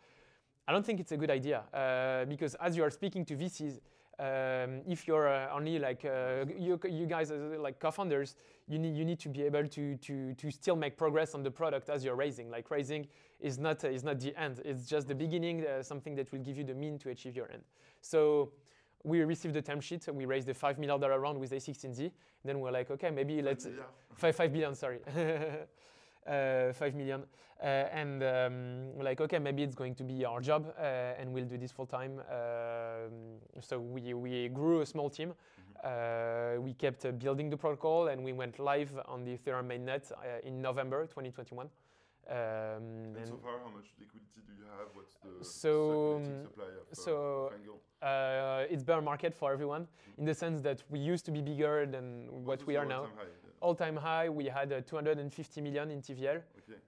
[0.67, 3.79] I don't think it's a good idea uh, because as you are speaking to VCs,
[4.19, 8.35] um, if you're uh, only like uh, you, you, guys as like co-founders,
[8.67, 11.51] you need you need to be able to to to still make progress on the
[11.51, 12.51] product as you're raising.
[12.51, 13.07] Like raising
[13.39, 16.57] is not is not the end; it's just the beginning, uh, something that will give
[16.57, 17.63] you the mean to achieve your end.
[18.01, 18.51] So
[19.03, 20.05] we received the term sheet.
[20.13, 22.11] We raised the five million dollar round with A16Z.
[22.43, 23.67] Then we're like, okay, maybe let's
[24.15, 24.75] five five billion.
[24.75, 24.99] Sorry,
[26.27, 27.23] uh, five million.
[27.61, 31.33] Uh, and um, we're like, okay, maybe it's going to be our job, uh, and
[31.33, 32.21] we'll do this full time.
[32.31, 35.33] Um, so we we grew a small team.
[35.83, 36.63] Mm-hmm.
[36.63, 40.11] we kept building the protocol, and we went live on the Ethereum mainnet
[40.43, 41.67] in November 2021.
[42.29, 44.87] Um, and, and, so far, how much liquidity do you have?
[44.93, 47.51] What's the so, supply of, so
[48.01, 50.21] uh, it's bear market for everyone mm-hmm.
[50.21, 53.03] in the sense that we used to be bigger than what, what we are now.
[53.17, 53.23] High?
[53.23, 56.79] All time high, we had uh, 250 million in TVL, okay.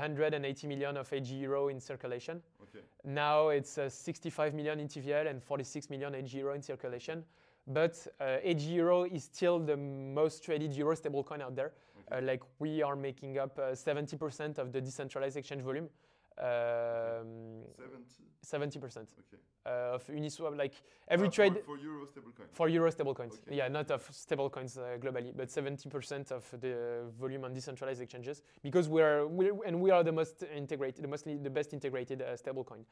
[0.00, 2.42] 180 million of AG Euro in circulation.
[2.62, 2.84] Okay.
[3.04, 7.24] Now it's uh, 65 million in TVL and 46 million AG Euro in circulation.
[7.66, 11.72] But uh, AG Euro is still the most traded euro stablecoin out there.
[12.10, 15.90] Uh, like we are making up 70% of the decentralized exchange volume.
[16.40, 17.64] Um,
[18.42, 19.42] 70 percent okay.
[19.66, 20.56] uh, of Uniswap.
[20.56, 20.74] Like
[21.08, 22.52] every uh, trade for, euro stablecoins.
[22.52, 23.56] For euro stablecoins, okay.
[23.56, 28.42] yeah, not of stablecoins uh, globally, but 70 percent of the volume on decentralized exchanges
[28.62, 32.22] because we are we and we are the most integrated, the mostly the best integrated
[32.22, 32.84] uh, stablecoin.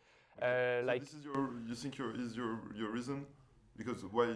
[0.42, 0.78] Okay.
[0.78, 3.24] Uh, so like this is your you think your is your your reason
[3.76, 4.34] because why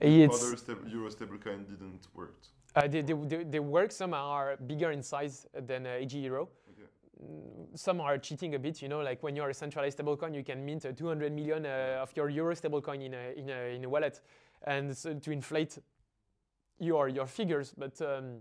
[0.00, 2.36] other sta euro stablecoin didn't work.
[2.76, 3.90] Uh, they, they, they, they, work.
[3.90, 6.48] Some are bigger in size than uh, AG Euro.
[7.74, 8.80] Some are cheating a bit.
[8.82, 11.98] You know, like when you're a centralized stablecoin, you can mint uh, 200 million uh,
[12.00, 14.20] of your euro stablecoin in a, in a in a wallet,
[14.64, 15.78] and so to inflate
[16.78, 17.72] your your figures.
[17.76, 18.38] But um,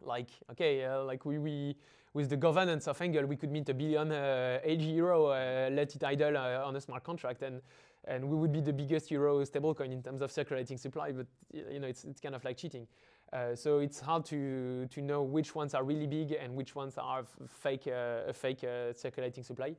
[0.00, 1.76] like okay, uh, like we, we
[2.14, 5.94] with the governance of Angle, we could mint a billion uh, AG Euro, uh, let
[5.96, 7.60] it idle on a smart contract, and
[8.06, 11.12] and we would be the biggest euro stablecoin in terms of circulating supply.
[11.12, 12.86] But you know, it's it's kind of like cheating.
[13.32, 16.96] Uh, so it's hard to, to know which ones are really big and which ones
[16.98, 19.74] are fake, uh, fake uh, circulating supply.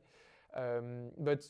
[0.54, 1.48] Um, but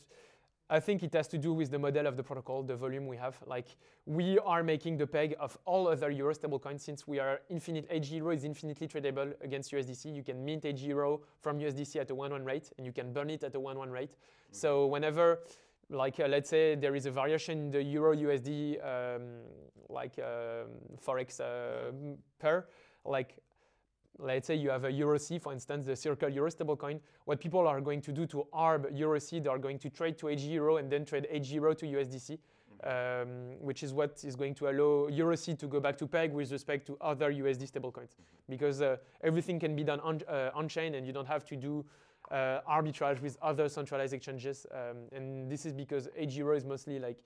[0.69, 3.15] I think it has to do with the model of the protocol, the volume we
[3.17, 3.37] have.
[3.45, 3.67] Like
[4.05, 7.87] we are making the peg of all other euro stablecoins since we are infinite.
[7.89, 10.13] AG euro is infinitely tradable against USDC.
[10.13, 13.29] You can mint AG euro from USDC at a 1-1 rate and you can burn
[13.29, 14.11] it at a 1-1 rate.
[14.11, 14.53] Mm-hmm.
[14.53, 15.39] So whenever
[15.89, 19.21] like uh, let's say there is a variation in the euro USD um,
[19.89, 20.69] like um,
[21.03, 21.91] forex uh,
[22.39, 22.67] pair
[23.05, 23.37] like
[24.19, 27.67] let's say you have a euro C for instance the circle euro stablecoin what people
[27.67, 30.41] are going to do to arb euro C they are going to trade to AG
[30.41, 32.37] euro and then trade AG euro to USDC
[32.83, 36.33] um, which is what is going to allow euro C to go back to peg
[36.33, 38.15] with respect to other USD stablecoins
[38.49, 41.55] because uh, everything can be done on, uh, on chain and you don't have to
[41.55, 41.85] do
[42.31, 44.65] uh, arbitrage with other centralized exchanges.
[44.71, 47.17] Um, and this is because AG Euro is mostly like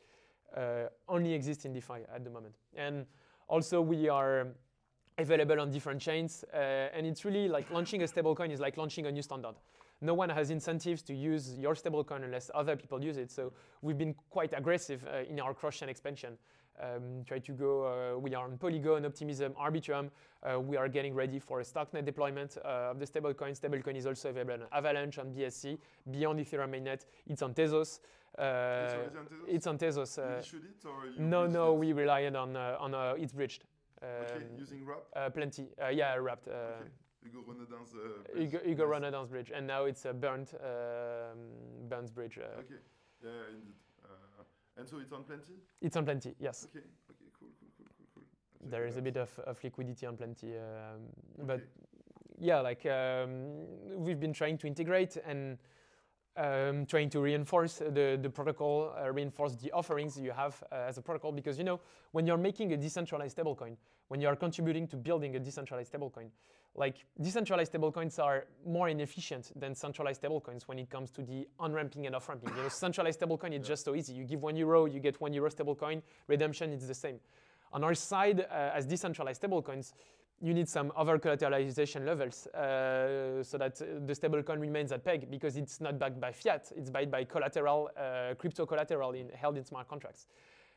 [0.56, 2.56] uh, only exists in DeFi at the moment.
[2.76, 3.06] And
[3.48, 4.48] also we are
[5.18, 6.44] available on different chains.
[6.54, 6.58] Uh,
[6.94, 9.56] and it's really like launching a stablecoin is like launching a new standard.
[10.02, 13.32] No one has incentives to use your stablecoin unless other people use it.
[13.32, 16.38] So we've been quite aggressive uh, in our cross-chain expansion
[16.80, 17.86] um, try to go.
[17.86, 20.10] Uh, we are on Polygon, Optimism, Arbitrum.
[20.44, 23.60] Uh, we are getting ready for a Starknet deployment uh, of the stablecoin.
[23.60, 25.78] Stablecoin is also available on Avalanche, on BSC,
[26.10, 27.06] beyond Ethereum mainnet.
[27.28, 28.00] It's on Tezos.
[28.38, 29.48] it's on Tezos.
[29.48, 31.20] It's on Tezos.
[31.20, 33.66] no, no, we relied on on uh, it's bridged.
[34.02, 35.04] Um, okay, using Wrap?
[35.16, 35.68] Uh, plenty.
[35.82, 36.48] Uh, yeah, wrapped.
[36.48, 36.90] Uh, okay.
[37.24, 38.52] Hugo Renauden's uh, bridge.
[38.52, 39.30] Hugo, Hugo yes.
[39.30, 41.38] Bridge, and now it's a burnt um,
[41.88, 42.40] Burns bridge.
[42.40, 42.82] okay.
[43.24, 43.76] Yeah, indeed.
[44.78, 45.54] And so it's on plenty?
[45.82, 46.68] It's on plenty, yes.
[46.70, 48.70] Okay, okay, cool, cool, cool, cool, cool.
[48.70, 50.58] There is a bit of, of liquidity on plenty.
[50.58, 50.64] Um,
[51.40, 51.46] okay.
[51.46, 51.62] But
[52.40, 55.58] yeah, like um, we've been trying to integrate and
[56.38, 60.98] um, trying to reinforce the, the protocol, uh, reinforce the offerings you have uh, as
[60.98, 61.32] a protocol.
[61.32, 61.80] Because, you know,
[62.12, 63.76] when you're making a decentralized stablecoin,
[64.08, 66.30] when you're contributing to building a decentralized stablecoin,
[66.74, 72.06] like decentralized stablecoins are more inefficient than centralized stablecoins when it comes to the on-ramping
[72.06, 72.50] and off-ramping.
[72.56, 73.68] You know, centralized stablecoin is yeah.
[73.74, 74.14] just so easy.
[74.14, 76.02] You give one euro, you get one euro stablecoin.
[76.28, 77.20] Redemption is the same.
[77.74, 79.94] On our side, uh, as decentralized stablecoins,
[80.42, 85.56] you need some other collateralization levels uh, so that the stablecoin remains at peg because
[85.56, 89.64] it's not backed by fiat, it's backed by collateral, uh, crypto collateral in, held in
[89.64, 90.28] smart contracts.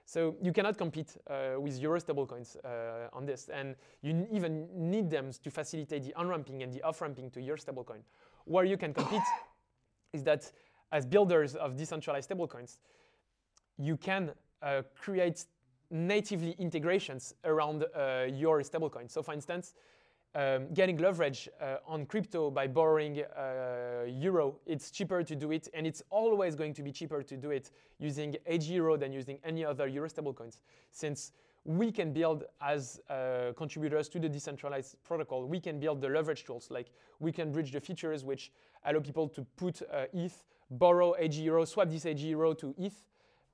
[0.07, 5.09] So you cannot compete uh, with euro stablecoins uh, on this, and you even need
[5.09, 8.01] them to facilitate the on-ramping and the off-ramping to your stablecoin.
[8.45, 9.23] Where you can compete
[10.13, 10.53] is that
[10.93, 12.79] as builders of decentralized stablecoins,
[13.79, 15.47] you can uh, create
[15.95, 19.09] natively integrations around uh, your stablecoin.
[19.09, 19.75] So for instance,
[20.35, 25.69] um, getting leverage uh, on crypto by borrowing uh, euro, it's cheaper to do it,
[25.73, 29.39] and it's always going to be cheaper to do it using AG euro than using
[29.45, 30.59] any other euro stablecoins.
[30.91, 31.31] Since
[31.65, 36.45] we can build as uh, contributors to the decentralized protocol, we can build the leverage
[36.45, 36.69] tools.
[36.69, 38.51] Like we can bridge the features which
[38.85, 43.07] allow people to put uh, ETH, borrow AG euro, swap this AG euro to ETH.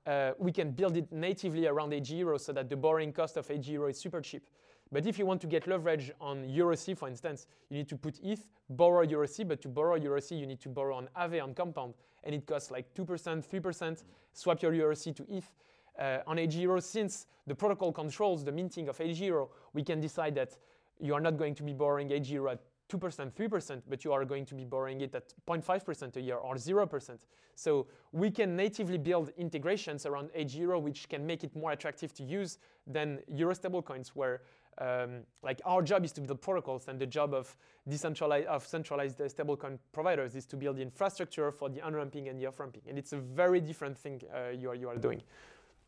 [0.05, 3.49] Uh, we can build it natively around AG euro so that the borrowing cost of
[3.51, 4.43] AG euro is super cheap.
[4.91, 8.19] But if you want to get leverage on EuroC, for instance, you need to put
[8.21, 11.93] ETH, borrow EuroC, but to borrow EuroC, you need to borrow on Aave on Compound,
[12.25, 13.05] and it costs like 2%,
[13.47, 15.49] 3%, swap your EuroC to ETH.
[15.97, 20.01] Uh, on AG Euro, since the protocol controls the minting of AG Euro, we can
[20.01, 20.57] decide that
[20.99, 22.59] you are not going to be borrowing AG Euro at
[22.91, 26.55] 2%, 3%, but you are going to be borrowing it at 0.5% a year or
[26.55, 27.19] 0%.
[27.55, 32.13] So we can natively build integrations around AG Euro, which can make it more attractive
[32.15, 34.41] to use than Euro stablecoins, where
[34.77, 37.55] um, like our job is to build protocols, and the job of
[37.87, 42.45] decentralized of centralized stablecoin providers is to build the infrastructure for the on-ramping and the
[42.45, 45.21] off-ramping, and it's a very different thing uh, you are you are doing.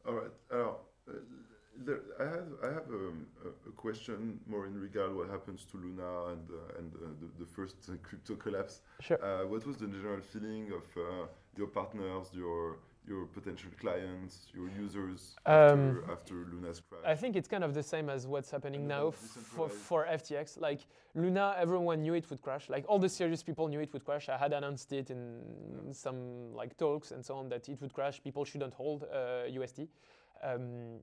[0.06, 0.32] All right.
[0.52, 0.74] Uh,
[1.86, 5.78] there, I have I have um, a, a, question more in regard what happens to
[5.78, 8.82] Luna and uh, and uh, the, the, first crypto collapse.
[9.02, 9.24] Sure.
[9.24, 11.26] Uh, what was the general feeling of uh,
[11.58, 17.02] your partners, your your potential clients, your users um, after, after, Luna's crash?
[17.06, 20.60] I think it's kind of the same as what's happening now for, for FTX.
[20.60, 20.82] Like
[21.14, 22.70] Luna, everyone knew it would crash.
[22.70, 24.30] Like all the serious people knew it would crash.
[24.30, 25.42] I had announced it in
[25.86, 25.92] yeah.
[25.92, 28.24] some like talks and so on that it would crash.
[28.24, 29.88] People shouldn't hold uh, USD.
[30.42, 31.00] Um,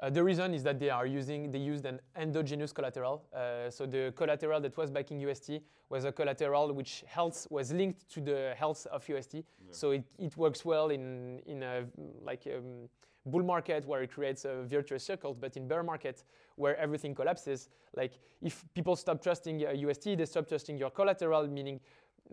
[0.00, 3.24] uh, the reason is that they are using, they used an endogenous collateral.
[3.34, 8.08] Uh, so the collateral that was backing UST was a collateral which health was linked
[8.10, 9.34] to the health of UST.
[9.34, 9.42] Yeah.
[9.72, 11.84] So it, it works well in, in a
[12.22, 12.88] like um,
[13.26, 16.22] bull market where it creates a virtuous circle, but in bear market
[16.54, 21.48] where everything collapses, like if people stop trusting uh, UST, they stop trusting your collateral,
[21.48, 21.80] meaning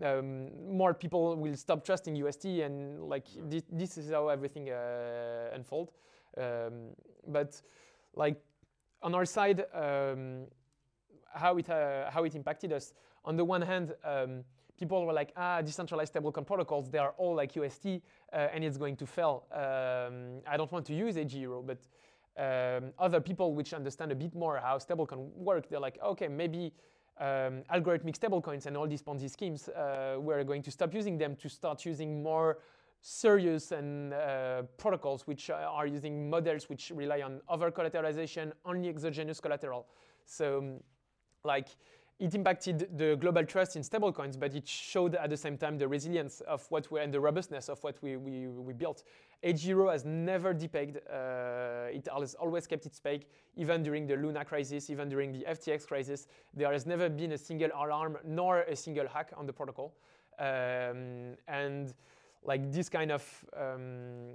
[0.04, 3.42] um, more people will stop trusting UST, and like yeah.
[3.46, 5.90] this, this, is how everything uh, unfold.
[6.36, 6.94] Um,
[7.26, 7.60] but
[8.14, 8.40] like
[9.02, 10.46] on our side, um,
[11.32, 12.94] how it uh, how it impacted us.
[13.24, 14.44] On the one hand, um,
[14.78, 18.76] people were like, ah, decentralized stablecoin protocols, they are all like UST, uh, and it's
[18.76, 19.44] going to fail.
[19.52, 21.78] Um, I don't want to use AG Euro, but
[22.38, 26.72] um, other people which understand a bit more how stablecoin work, they're like, okay, maybe
[27.18, 31.34] um, algorithmic stablecoins and all these Ponzi schemes, uh, we're going to stop using them
[31.36, 32.58] to start using more
[33.06, 39.38] serious and uh, protocols which are using models which rely on over collateralization, only exogenous
[39.38, 39.86] collateral.
[40.24, 40.80] So, um,
[41.44, 41.68] like,
[42.18, 45.86] it impacted the global trust in stablecoins, but it showed at the same time the
[45.86, 49.04] resilience of what we and the robustness of what we, we, we built.
[49.44, 50.96] AG Euro has never depegged.
[50.96, 55.44] Uh, it has always kept its peg, even during the Luna crisis, even during the
[55.48, 56.26] FTX crisis.
[56.54, 59.94] There has never been a single alarm nor a single hack on the protocol.
[60.40, 61.94] Um, and
[62.46, 64.34] like this kind of um,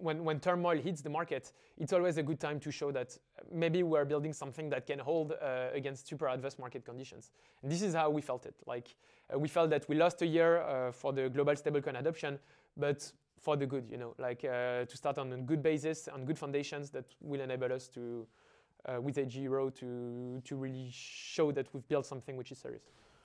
[0.00, 3.16] when, when turmoil hits the market, it's always a good time to show that
[3.52, 7.30] maybe we're building something that can hold uh, against super adverse market conditions.
[7.62, 8.54] And this is how we felt it.
[8.66, 8.94] Like
[9.32, 12.38] uh, we felt that we lost a year uh, for the global stablecoin adoption,
[12.76, 16.24] but for the good, you know, like uh, to start on a good basis, on
[16.24, 18.26] good foundations that will enable us to,
[18.86, 22.82] uh, with AG Euro, to to really show that we've built something which is serious.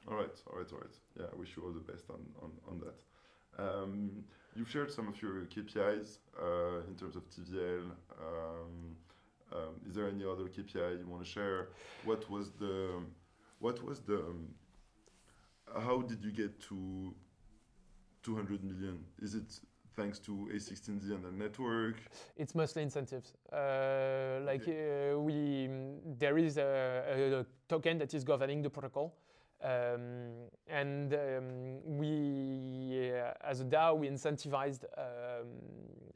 [0.08, 0.95] All right, all right, all right.
[1.19, 2.95] Yeah, I wish you all the best on on, on that.
[3.57, 4.23] Um,
[4.55, 7.91] you've shared some of your KPIs uh, in terms of TVL.
[8.19, 8.95] Um,
[9.51, 11.69] um, is there any other KPI you want to share?
[12.03, 13.01] What was the,
[13.59, 14.47] what was the, um,
[15.73, 17.13] how did you get to
[18.23, 18.99] 200 million?
[19.21, 19.59] Is it
[19.95, 21.95] thanks to A16Z and the network?
[22.35, 23.33] It's mostly incentives.
[23.51, 25.11] Uh, like okay.
[25.13, 25.69] uh, we,
[26.17, 29.15] there is a, a, token that is governing the protocol.
[29.65, 30.32] Um,
[30.67, 35.47] and um, we, uh, as a DAO, we incentivized um,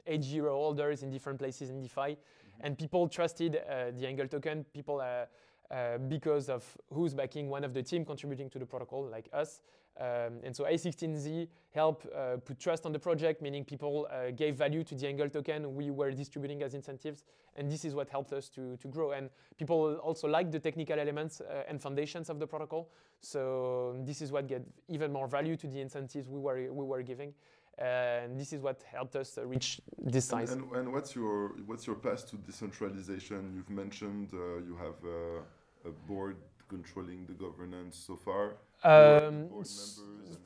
[0.06, 2.60] AG Euro holders in different places in DeFi, mm-hmm.
[2.60, 4.64] and people trusted uh, the Angle token.
[4.72, 5.26] People, uh,
[5.74, 9.62] uh, because of who's backing one of the team contributing to the protocol, like us.
[10.00, 14.56] Um, and so A16Z helped uh, put trust on the project, meaning people uh, gave
[14.56, 17.24] value to the Angle token we were distributing as incentives.
[17.56, 19.12] And this is what helped us to, to grow.
[19.12, 22.88] And people also like the technical elements uh, and foundations of the protocol.
[23.20, 27.02] So this is what gave even more value to the incentives we were, we were
[27.02, 27.34] giving.
[27.76, 30.52] And this is what helped us reach this size.
[30.52, 33.52] And, and, and what's your what's your path to decentralization?
[33.54, 36.36] You've mentioned uh, you have uh, a board
[36.68, 38.56] controlling the governance so far.
[38.82, 39.48] Um,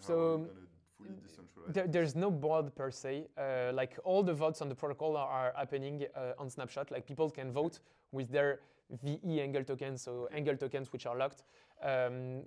[0.00, 0.46] so
[1.68, 3.26] there, there's no board per se.
[3.36, 6.90] Uh, like all the votes on the protocol are, are happening uh, on Snapshot.
[6.90, 7.80] Like people can vote
[8.12, 8.60] with their
[9.02, 11.42] VE Angle tokens, so Angle tokens which are locked.
[11.82, 12.42] Um,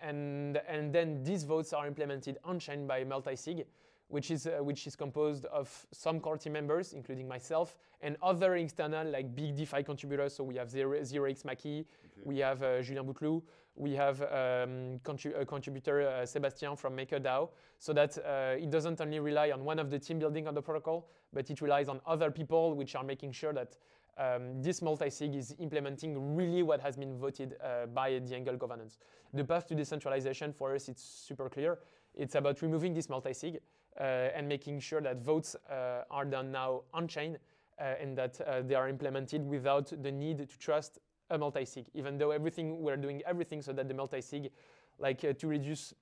[0.00, 3.66] and, and then these votes are implemented on-chain by multi-sig
[4.08, 8.56] which is, uh, which is composed of some core team members, including myself, and other
[8.56, 10.34] external, like big DeFi contributors.
[10.34, 11.86] So we have Zero, Zero X Maki, okay.
[12.24, 13.42] we have uh, Julien Bouteloup,
[13.74, 19.20] we have um, contrib- contributor, uh, Sebastian from MakerDAO, so that uh, it doesn't only
[19.20, 22.30] rely on one of the team building on the protocol, but it relies on other
[22.30, 23.76] people which are making sure that
[24.16, 28.98] um, this multi-sig is implementing really what has been voted uh, by the Angle governance.
[29.32, 31.78] The path to decentralization for us, it's super clear.
[32.16, 33.60] It's about removing this multi-sig
[33.96, 37.38] and making sure that votes uh, are done now on-chain
[37.80, 40.98] uh, and that they are implemented without the need to trust
[41.30, 44.50] a multi-sig, even though everything we're doing everything so that the multi-sig,
[44.98, 45.94] like to reduce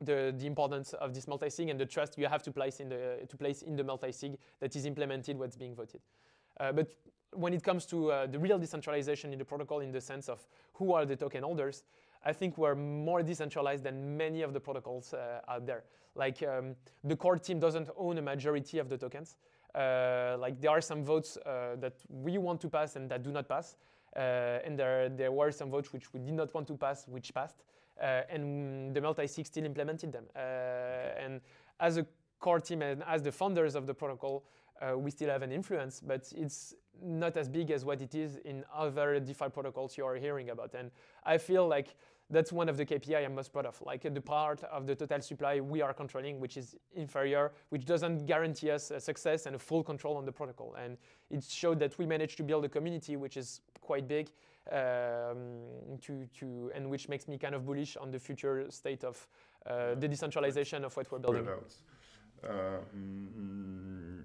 [0.00, 3.26] the, the importance of this multi-sig and the trust you have to place in the
[3.28, 6.00] to place in the multi-sig that is implemented what's being voted.
[6.60, 6.92] Uh, but
[7.32, 10.46] when it comes to uh, the real decentralization in the protocol, in the sense of
[10.74, 11.84] who are the token holders,
[12.24, 15.84] I think we're more decentralized than many of the protocols uh, out there.
[16.14, 19.36] Like um, the core team doesn't own a majority of the tokens.
[19.74, 23.30] Uh, like there are some votes uh, that we want to pass and that do
[23.30, 23.76] not pass.
[24.16, 27.32] Uh, and there, there were some votes which we did not want to pass, which
[27.32, 27.62] passed.
[28.00, 30.24] Uh, and the multi-sig still implemented them.
[30.34, 31.40] and
[31.80, 32.06] as a
[32.40, 34.44] core team and as the founders of the protocol,
[34.96, 38.64] we still have an influence, but it's not as big as what it is in
[38.74, 40.74] other DeFi protocols you are hearing about.
[40.74, 40.90] And
[41.24, 41.94] I feel like
[42.30, 43.80] that's one of the KPI I'm most proud of.
[43.84, 48.26] Like the part of the total supply we are controlling, which is inferior, which doesn't
[48.26, 50.74] guarantee us a success and a full control on the protocol.
[50.78, 50.98] And
[51.30, 54.28] it showed that we managed to build a community which is quite big,
[54.70, 54.76] um,
[56.02, 59.26] to, to, and which makes me kind of bullish on the future state of
[59.66, 61.46] uh, the decentralization of what we're building.
[62.44, 62.48] Uh,
[62.94, 64.22] mm,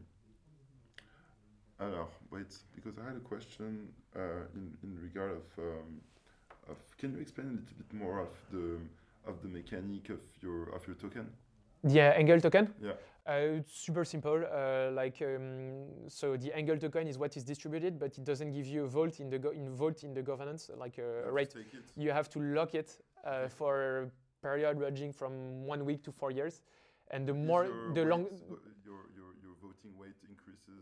[1.84, 4.19] alors, wait, because I had a question uh,
[4.55, 6.01] in, in regard of, um,
[6.69, 8.77] of, can you explain a little bit more of the,
[9.29, 11.27] of the mechanic of your, of your token?
[11.84, 12.73] The Angle token?
[12.81, 12.91] Yeah.
[13.25, 14.43] Uh, it's super simple.
[14.43, 18.65] Uh, like um, so, the Angle token is what is distributed, but it doesn't give
[18.67, 20.69] you a vault in the go- in vault in the governance.
[20.75, 21.55] Like a you rate,
[21.95, 24.09] you have to lock it uh, for a
[24.41, 26.63] period ranging from one week to four years,
[27.11, 28.27] and the more the long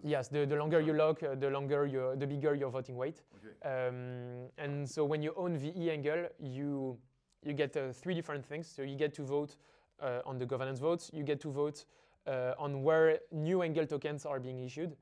[0.04, 3.22] Yes, the, the longer you lock, uh, the longer your, the bigger your voting weight.
[3.38, 3.88] Okay.
[3.88, 6.98] Um, and so when you own VE Angle, you
[7.44, 8.68] you get uh, three different things.
[8.68, 9.56] So you get to vote
[10.00, 11.10] uh, on the governance votes.
[11.14, 11.86] You get to vote
[12.28, 14.96] uh, on where new Angle tokens are being issued.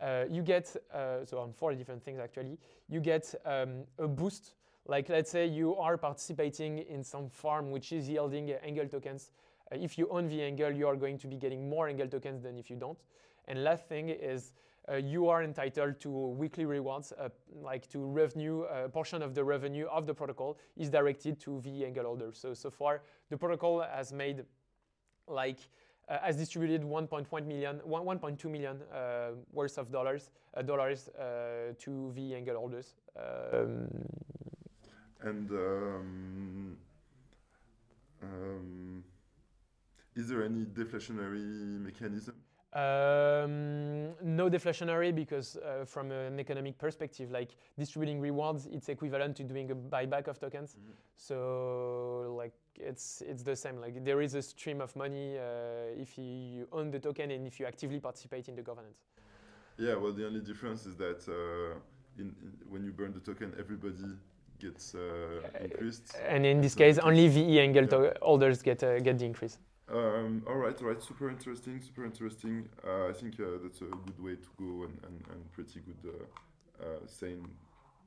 [0.00, 2.58] Uh, you get uh, so on four different things actually.
[2.88, 4.54] You get um, a boost.
[4.86, 9.30] Like let's say you are participating in some farm which is yielding Angle tokens.
[9.72, 12.58] if you own the Angle, you are going to be getting more Angle tokens than
[12.58, 12.98] if you don't.
[13.48, 14.52] And last thing is
[14.88, 17.28] uh, you are entitled to weekly rewards, uh,
[17.62, 21.60] like to revenue, a uh, portion of the revenue of the protocol is directed to
[21.62, 22.38] the angle holders.
[22.38, 24.44] So, so far, the protocol has made
[25.26, 25.58] like
[26.06, 31.08] uh, has distributed 1.1 million, 1.2 million uh, worth of dollars, uh, dollars
[31.78, 32.94] to the angle holders.
[33.16, 33.88] Um,
[35.22, 36.76] and um,
[38.22, 39.04] um,
[40.14, 42.33] is there any deflationary mechanism?
[42.74, 49.44] Um, no deflationary because uh, from an economic perspective, like distributing rewards, it's equivalent to
[49.44, 50.72] doing a buyback of tokens.
[50.72, 50.90] Mm-hmm.
[51.16, 53.80] So like it's it's the same.
[53.80, 57.60] Like there is a stream of money uh, if you own the token and if
[57.60, 58.98] you actively participate in the governance.
[59.78, 61.78] Yeah, well, the only difference is that uh,
[62.18, 64.16] in, in, when you burn the token, everybody
[64.58, 66.16] gets uh, increased.
[66.26, 68.12] And in this so case, only VE Angle yeah.
[68.20, 69.58] holders get uh, get the increase.
[69.92, 72.68] Um, all right, all right, super interesting, super interesting.
[72.86, 76.10] Uh, I think uh, that's a good way to go and, and, and pretty good,
[76.10, 77.46] uh, uh sane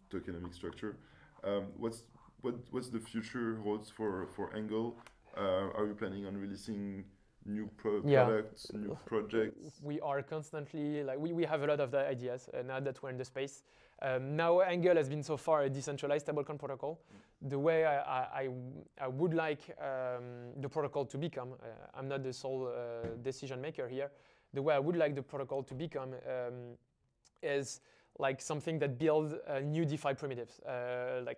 [0.10, 0.98] tokenomic structure.
[1.44, 2.04] Um, what's
[2.42, 4.96] what what's the future holds for for Angle?
[5.38, 7.04] Uh, are you planning on releasing
[7.46, 8.26] new pro yeah.
[8.26, 9.80] products, new projects?
[9.84, 13.02] We are constantly like we, we have a lot of the ideas uh, now that
[13.04, 13.64] we're in the space.
[14.02, 17.00] Um, now Angle has been so far a decentralized stablecoin protocol.
[17.12, 18.50] Mm the way I, I,
[19.00, 23.62] I would like um, the protocol to become, uh, I'm not the sole uh, decision
[23.62, 24.12] maker here,
[24.54, 26.78] the way I would like the protocol to become um,
[27.44, 27.82] is
[28.18, 30.60] like something that builds uh, new DeFi primitives.
[30.62, 31.38] Uh, like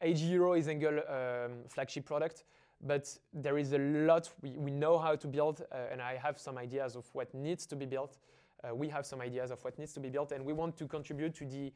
[0.00, 2.44] AG Euro is Angle um, flagship product,
[2.80, 6.38] but there is a lot we, we know how to build, uh, and I have
[6.38, 8.18] some ideas of what needs to be built.
[8.62, 10.86] Uh, we have some ideas of what needs to be built, and we want to
[10.86, 11.72] contribute to the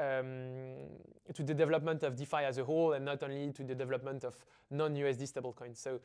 [0.00, 4.24] um, to the development of DeFi as a whole and not only to the development
[4.24, 4.34] of
[4.70, 5.76] non-USD stablecoins.
[5.76, 6.00] So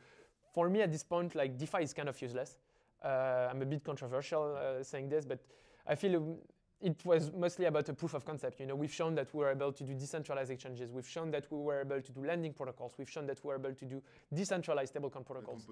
[0.52, 2.56] for me at this point, like DeFi is kind of useless.
[3.02, 5.40] Uh, I'm a bit controversial uh, saying this, but
[5.86, 6.38] I feel
[6.80, 8.60] it was mostly about a proof of concept.
[8.60, 10.90] You know, we've shown that we were able to do decentralized exchanges.
[10.90, 12.94] We've shown that we were able to do lending protocols.
[12.98, 14.02] We've shown that we were able to do
[14.34, 15.66] decentralized stablecoin protocols.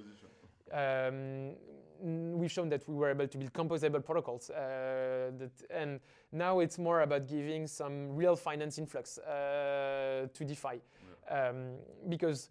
[0.73, 1.57] Um,
[2.01, 4.51] we've shown that we were able to build composable protocols.
[4.51, 6.01] Uh, that, and
[6.33, 10.81] now it's more about giving some real finance influx uh, to DeFi.
[11.29, 11.49] Yeah.
[11.49, 11.77] Um,
[12.09, 12.51] because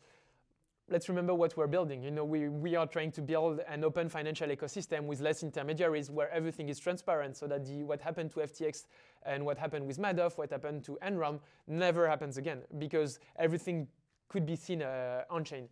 [0.89, 2.03] let's remember what we're building.
[2.03, 6.09] You know, we, we are trying to build an open financial ecosystem with less intermediaries
[6.11, 8.85] where everything is transparent so that the, what happened to FTX
[9.25, 13.87] and what happened with Madoff, what happened to Enron never happens again because everything
[14.27, 15.69] could be seen uh, on chain.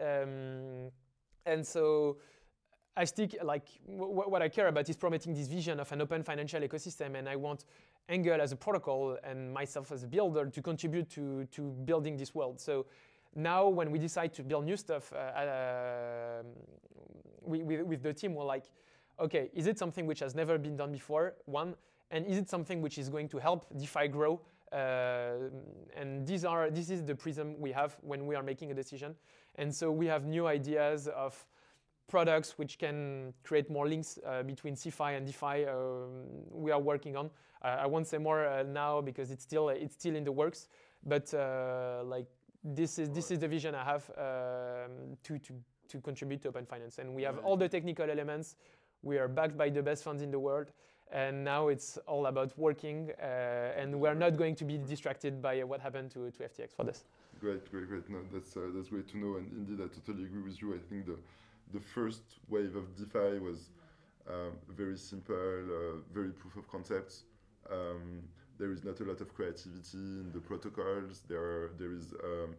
[0.00, 0.90] Um,
[1.46, 2.16] and so
[2.96, 6.60] I stick like what I care about is promoting this vision of an open financial
[6.60, 7.64] ecosystem, and I want
[8.08, 12.34] Angle as a protocol and myself as a builder to contribute to to building this
[12.34, 12.60] world.
[12.60, 12.86] So
[13.34, 16.42] now when we decide to build new stuff uh, uh,
[17.42, 18.64] we, we, with the team, we're like,
[19.18, 21.34] okay, is it something which has never been done before?
[21.46, 21.74] One,
[22.10, 24.40] and is it something which is going to help DeFi grow?
[24.72, 25.50] Uh,
[25.96, 29.14] and these are this is the prism we have when we are making a decision.
[29.56, 31.44] And so we have new ideas of
[32.08, 35.66] products which can create more links uh, between CeFi and DeFi.
[35.66, 37.30] Um, we are working on.
[37.62, 40.68] Uh, I won't say more uh, now because it's still it's still in the works.
[41.04, 42.26] But uh, like
[42.62, 45.54] this is this is the vision I have um, to to
[45.88, 46.98] to contribute to open finance.
[46.98, 48.56] And we have all the technical elements.
[49.02, 50.72] We are backed by the best funds in the world.
[51.12, 53.24] And now it's all about working, uh,
[53.76, 57.04] and we're not going to be distracted by what happened to, to FTX for this.
[57.40, 58.08] Great, great, great.
[58.08, 59.36] No, that's uh, that's great to know.
[59.36, 60.74] And indeed, I totally agree with you.
[60.74, 61.18] I think the
[61.74, 63.70] the first wave of DeFi was
[64.28, 67.24] um, very simple, uh, very proof of concepts.
[67.70, 68.22] Um,
[68.58, 71.22] there is not a lot of creativity in the protocols.
[71.28, 72.54] There, are, there is, um,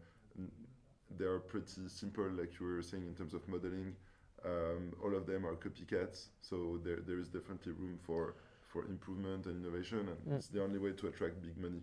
[1.17, 3.95] they are pretty simple, like you were saying, in terms of modeling.
[4.43, 8.35] Um, all of them are copycats, so there, there is definitely room for,
[8.67, 10.37] for improvement and innovation, and mm.
[10.37, 11.81] it's the only way to attract big money.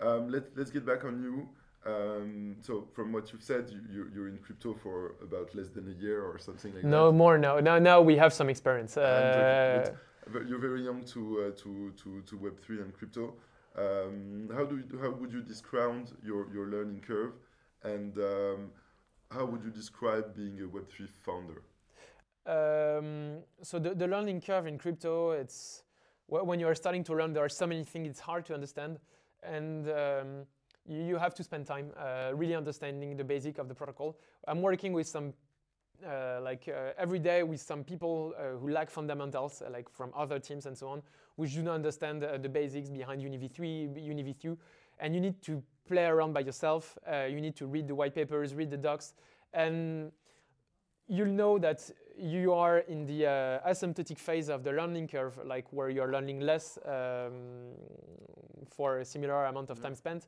[0.00, 1.48] Um, let, let's get back on you.
[1.86, 5.88] Um, so from what you've said, you, you, are in crypto for about less than
[5.88, 6.96] a year or something like no, that.
[6.96, 7.60] No, more now.
[7.60, 8.96] Now, now we have some experience.
[8.96, 9.92] Uh,
[10.48, 13.34] you're very young to, uh, to, to, to Web3 and crypto.
[13.78, 17.34] Um, how, do you, how would you describe your, your learning curve?
[17.84, 18.70] And um,
[19.30, 21.62] how would you describe being a Web3 founder?
[22.46, 25.84] Um, so the, the learning curve in crypto, it's
[26.26, 28.98] when you are starting to learn, there are so many things it's hard to understand.
[29.44, 30.46] And um,
[30.88, 34.16] you, you have to spend time uh, really understanding the basic of the protocol.
[34.46, 35.32] I'm working with some
[36.04, 40.12] uh, like uh, every day with some people uh, who lack fundamentals, uh, like from
[40.14, 41.02] other teams and so on,
[41.36, 44.56] which do not understand uh, the basics behind UniV3, UniV2,
[45.00, 46.98] and you need to play around by yourself.
[47.30, 49.14] you need to read the white papers, read the docs,
[49.54, 50.10] and
[51.06, 53.22] you'll know that you are in the
[53.66, 57.72] asymptotic phase of the learning curve, like where you're learning less um,
[58.68, 60.26] for a similar amount of time spent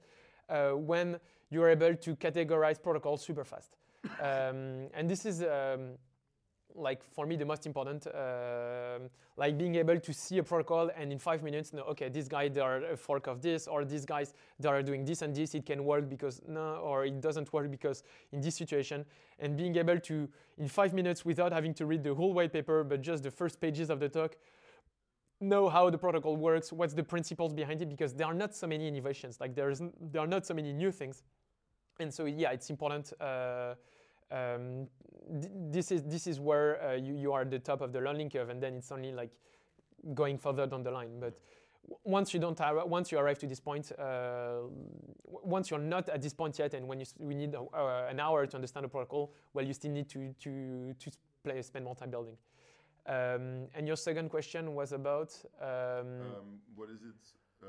[0.48, 1.18] uh, when
[1.50, 3.76] you're able to categorize protocols super fast.
[4.22, 5.96] um, and this is um,
[6.78, 8.98] like for me the most important uh,
[9.36, 12.48] like being able to see a protocol and in five minutes know okay this guy
[12.48, 15.54] they are a fork of this or these guys they are doing this and this
[15.54, 19.04] it can work because no or it doesn't work because in this situation
[19.40, 20.28] and being able to
[20.58, 23.60] in five minutes without having to read the whole white paper but just the first
[23.60, 24.36] pages of the talk
[25.40, 28.66] know how the protocol works, what's the principles behind it, because there are not so
[28.66, 29.40] many innovations.
[29.40, 31.22] Like there's there are not so many new things,
[32.00, 33.12] and so yeah, it's important.
[33.20, 33.74] Uh,
[34.30, 34.88] um,
[35.40, 38.00] th this is this is where uh, you you are at the top of the
[38.00, 39.30] learning curve, and then it's only like
[40.14, 41.20] going further down the line.
[41.20, 41.40] But
[42.04, 44.60] once you don't have, once you arrive to this point, uh,
[45.24, 48.46] once you're not at this point yet, and when you we need uh, an hour
[48.46, 51.10] to understand the protocol, well, you still need to to to
[51.44, 52.36] play, spend more time building.
[53.08, 57.22] Um, and your second question was about um, um, what is it?
[57.62, 57.66] Uh,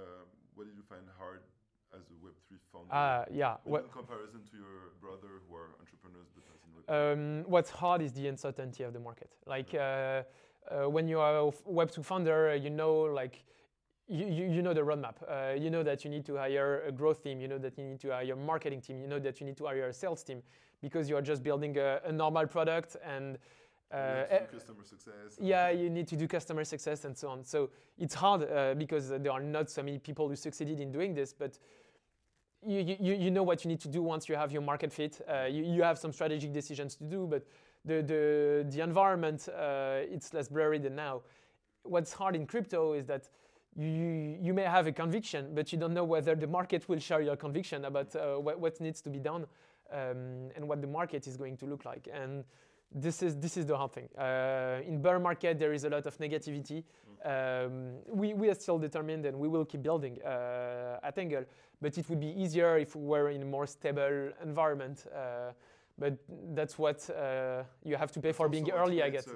[0.54, 1.40] what did you find hard
[1.96, 2.94] as a Web three founder?
[2.94, 3.56] Uh, yeah.
[3.66, 6.44] in comparison to your brother who are entrepreneurs but
[6.94, 9.30] um, what's hard is the uncertainty of the market.
[9.46, 10.24] Like uh,
[10.70, 13.44] uh, when you are a Web two founder, you know like.
[14.12, 15.18] You, you, you, know the roadmap.
[15.22, 17.40] Uh, you know that you need to hire a growth team.
[17.40, 19.00] You know that you need to hire a marketing team.
[19.00, 20.42] You know that you need to hire a sales team
[20.82, 23.38] because you are just building a, a normal product and
[23.92, 25.38] uh, customer success.
[25.40, 27.44] Yeah, you need to do customer success and so on.
[27.44, 31.14] So it's hard uh, because there are not so many people who succeeded in doing
[31.14, 31.58] this, but
[32.66, 35.22] you, you, you know what you need to do once you have your market fit.
[35.28, 37.46] Uh, you, you have some strategic decisions to do, but
[37.86, 41.22] the, the, the environment, uh, it's less blurry than now.
[41.84, 43.30] What's hard in crypto is that
[43.76, 47.22] you, you may have a conviction, but you don't know whether the market will share
[47.22, 49.46] your conviction about uh, what, what needs to be done
[49.92, 52.08] um, and what the market is going to look like.
[52.14, 52.44] And
[52.92, 54.10] this is this is the hard thing.
[54.18, 56.84] Uh, in bear market, there is a lot of negativity.
[57.24, 61.44] Um, we, we are still determined and we will keep building uh, at Angle,
[61.82, 65.06] but it would be easier if we were in a more stable environment.
[65.14, 65.52] Uh,
[65.98, 66.18] but
[66.54, 69.28] that's what uh, you have to pay for being early, I guess.
[69.28, 69.34] Uh,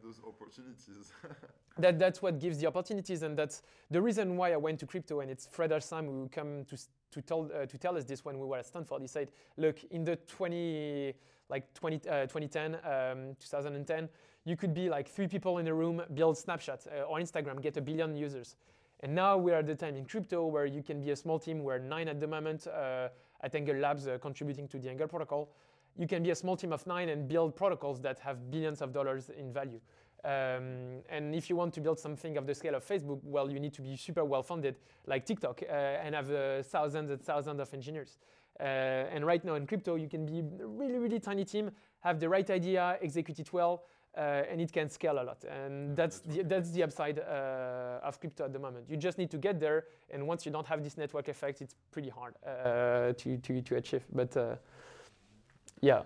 [0.00, 1.12] those opportunities.
[1.78, 5.20] that, that's what gives the opportunities, and that's the reason why I went to crypto.
[5.20, 6.76] And it's Fred Ehrsam who came to
[7.10, 9.02] to tell uh, to tell us this when we were at Stanford.
[9.02, 11.14] He said, "Look, in the 20
[11.48, 14.08] like 20, uh, 2010, um, 2010,
[14.44, 17.76] you could be like three people in a room, build Snapchat uh, or Instagram, get
[17.76, 18.56] a billion users.
[19.00, 21.38] And now we are at the time in crypto where you can be a small
[21.38, 21.62] team.
[21.62, 23.08] We're nine at the moment uh,
[23.42, 25.50] at Angle Labs uh, contributing to the Angle protocol.
[25.96, 28.92] You can be a small team of nine and build protocols that have billions of
[28.92, 29.80] dollars in value.
[30.24, 33.60] Um, and if you want to build something of the scale of Facebook, well, you
[33.60, 34.76] need to be super well funded,
[35.06, 38.16] like TikTok, uh, and have uh, thousands and thousands of engineers.
[38.60, 42.20] Uh, and right now in crypto, you can be a really, really tiny team, have
[42.20, 43.84] the right idea, execute it well,
[44.16, 45.44] uh, and it can scale a lot.
[45.44, 48.88] And that's the, that's the upside uh, of crypto at the moment.
[48.88, 51.74] You just need to get there, and once you don't have this network effect, it's
[51.90, 54.04] pretty hard uh, to, to, to achieve.
[54.12, 54.56] But uh,
[55.80, 56.02] yeah.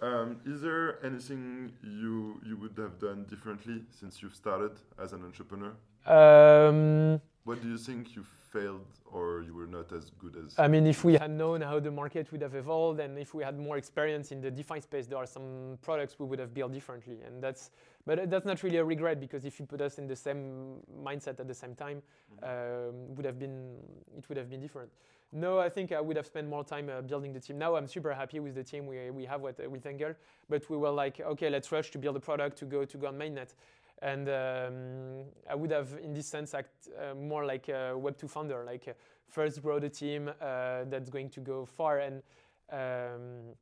[0.00, 5.22] Um, is there anything you you would have done differently since you've started as an
[5.22, 5.74] entrepreneur?
[6.06, 10.54] Um, what do you think you failed or you were not as good as?
[10.58, 13.42] I mean, if we had known how the market would have evolved and if we
[13.42, 16.72] had more experience in the DeFi space, there are some products we would have built
[16.72, 17.18] differently.
[17.26, 17.70] And that's,
[18.06, 21.40] but that's not really a regret because if you put us in the same mindset
[21.40, 22.02] at the same time,
[22.42, 22.88] mm-hmm.
[22.88, 23.76] um, would have been,
[24.16, 24.90] it would have been different.
[25.34, 27.58] No, I think I would have spent more time uh, building the team.
[27.58, 30.14] Now I'm super happy with the team we, we have with, uh, with Angle,
[30.48, 33.06] but we were like, okay, let's rush to build a product to go to go
[33.06, 33.54] on mainnet.
[34.02, 38.64] And um, I would have, in this sense, act uh, more like a Web2 founder,
[38.64, 38.92] like uh,
[39.28, 42.00] first grow the team uh, that's going to go far.
[42.00, 42.22] And
[42.70, 43.54] um,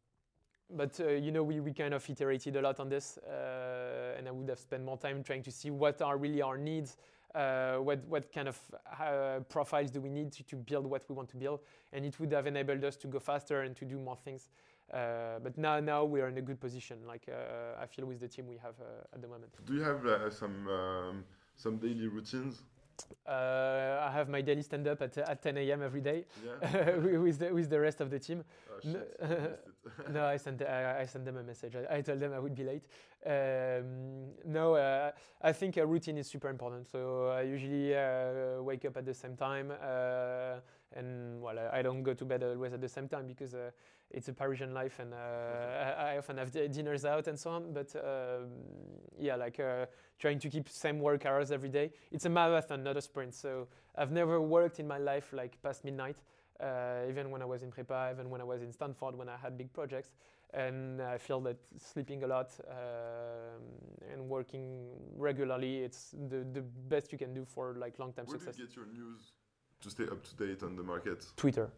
[0.70, 3.18] but uh, you know, we, we kind of iterated a lot on this,
[4.16, 6.97] and I would have spent more time trying to see what are really our needs
[7.34, 8.59] uh, what, what kind of
[9.01, 11.61] uh, profiles do we need to, to, build what we want to build.
[11.93, 14.49] And it would have enabled us to go faster and to do more things.
[14.93, 16.99] Uh, but now, now we are in a good position.
[17.07, 19.53] Like uh, I feel with the team we have uh, at the moment.
[19.64, 21.24] Do you have uh, some um,
[21.57, 22.62] some daily routines?
[23.26, 25.82] Uh, I have my daily stand up at, at 10 a.m.
[25.82, 26.97] every day yeah.
[26.97, 28.45] with, the, with the rest of the team.
[28.70, 29.49] Oh, no,
[30.12, 31.76] no, I sent, I, I sent them a message.
[31.76, 32.84] I, I told them I would be late.
[33.24, 36.91] Um, no, uh, I think a routine is super important.
[36.91, 39.70] So I usually uh, wake up at the same time.
[39.70, 40.57] Uh,
[40.95, 43.70] and well, I don't go to bed always at the same time because uh,
[44.11, 47.72] it's a Parisian life, and uh, I, I, often have dinners out and so on.
[47.72, 48.48] But um,
[49.18, 49.86] yeah, like uh,
[50.18, 51.92] trying to keep same work hours every day.
[52.11, 53.34] It's a marathon, not a sprint.
[53.34, 56.16] So I've never worked in my life like past midnight,
[56.61, 59.36] uh, even when I was in prepa, even when I was in Stanford, when I
[59.36, 60.12] had big projects.
[60.52, 63.62] And I feel that sleeping a lot um,
[64.12, 68.46] and working regularly, it's the, the best you can do for like long-term success.
[68.46, 69.32] Where do you get your news
[69.82, 71.24] to stay up to date on the market?
[71.36, 71.70] Twitter.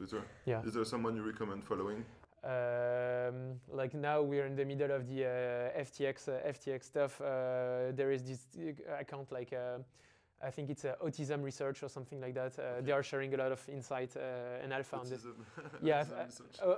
[0.00, 0.24] Twitter.
[0.46, 0.62] Yeah.
[0.64, 2.04] Is there someone you recommend following?
[2.42, 7.20] Um, like now we're in the middle of the uh, FTX uh, FTX stuff.
[7.20, 8.46] Uh, there is this
[8.98, 9.78] account like uh,
[10.42, 12.58] I think it's uh, autism research or something like that.
[12.58, 12.80] Okay.
[12.86, 15.02] They are sharing a lot of insight and alpha autism.
[15.02, 15.26] on this.
[15.82, 16.04] yeah,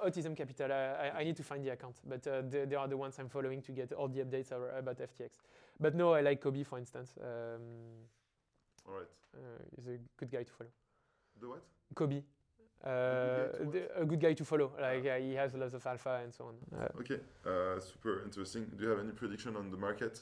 [0.05, 0.73] autism capital.
[0.73, 3.62] I, I, need to find the account, but they, they, are the ones I'm following
[3.62, 5.31] to get all the updates about FTX.
[5.79, 7.16] But no, I like Cobie for instance.
[7.20, 7.61] Um,
[8.89, 9.11] all right.
[9.77, 10.70] he's a good guy to follow.
[11.41, 11.62] The what?
[12.85, 13.78] Cobie.
[13.78, 14.72] Uh, a good guy to follow.
[14.80, 16.89] Like uh, he has lots of alpha and so on.
[17.01, 18.66] Okay, uh, super interesting.
[18.76, 20.20] Do you have any prediction on the market?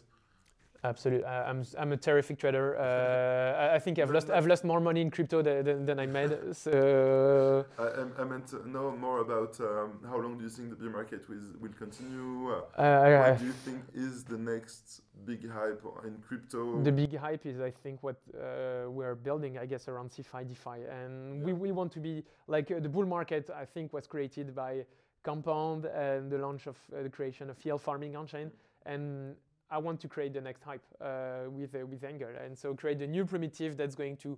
[0.82, 2.76] Absolutely, uh, I'm I'm a terrific trader.
[2.90, 6.32] Uh, I think I've lost I've lost more money in crypto than, than, I made.
[6.56, 10.76] So I, I, meant to know more about um, how long do you think the
[10.76, 12.50] bear market will will continue?
[12.50, 16.82] Uh, what do you think is the next big hype in crypto?
[16.82, 20.78] The big hype is I think what uh, we're building, I guess, around CeFi, DeFi,
[20.90, 21.44] and yeah.
[21.46, 23.50] we, we want to be like uh, the bull market.
[23.54, 24.84] I think was created by
[25.22, 28.50] Compound and the launch of uh, the creation of yield farming on chain
[28.86, 29.36] and
[29.70, 33.00] I want to create the next hype uh, with uh, with Angle, and so create
[33.02, 34.36] a new primitive that's going to,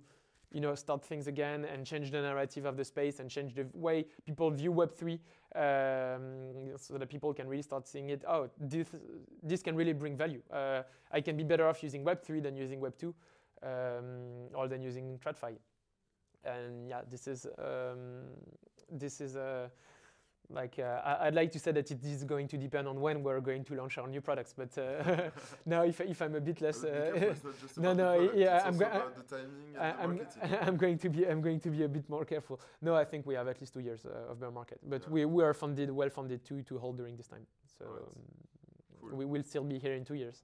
[0.51, 3.65] you know, start things again and change the narrative of the space and change the
[3.73, 5.19] way people view Web three,
[5.55, 8.23] um, so that people can really start seeing it.
[8.27, 8.87] Oh, this
[9.41, 10.41] this can really bring value.
[10.51, 13.15] Uh, I can be better off using Web three than using Web two,
[13.63, 15.57] um, or than using TradFi.
[16.45, 18.27] And yeah, this is um,
[18.91, 19.71] this is a
[20.49, 23.39] like uh, I'd like to say that it is going to depend on when we're
[23.39, 25.29] going to launch our new products, but uh,
[25.65, 27.33] now if, if I'm a bit less, uh,
[27.77, 29.11] no, no, yeah, I'm, go-
[29.79, 30.19] I'm,
[30.61, 32.59] I'm going to be I'm going to be a bit more careful.
[32.81, 35.09] No, I think we have at least two years uh, of bear market, but yeah.
[35.09, 37.45] we, we are funded, well funded to to hold during this time,
[37.77, 38.01] so right.
[38.01, 39.17] um, cool.
[39.17, 40.43] we will still be here in two years.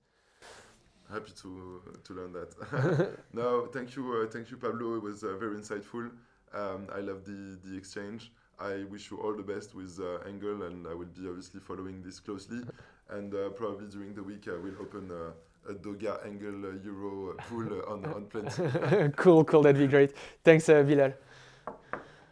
[1.11, 3.17] Happy to to learn that.
[3.33, 4.95] no, thank you, uh, thank you, Pablo.
[4.95, 6.11] It was uh, very insightful.
[6.53, 8.31] Um, I love the the exchange.
[8.59, 12.01] I wish you all the best with uh, Angle, and I will be obviously following
[12.03, 12.59] this closely.
[13.09, 17.81] and uh, probably during the week, I will open a Doga Angle uh, Euro pool
[17.87, 19.11] on, on Plenty.
[19.15, 19.61] cool, cool.
[19.61, 20.13] That'd be great.
[20.43, 21.13] Thanks, uh, Bilal.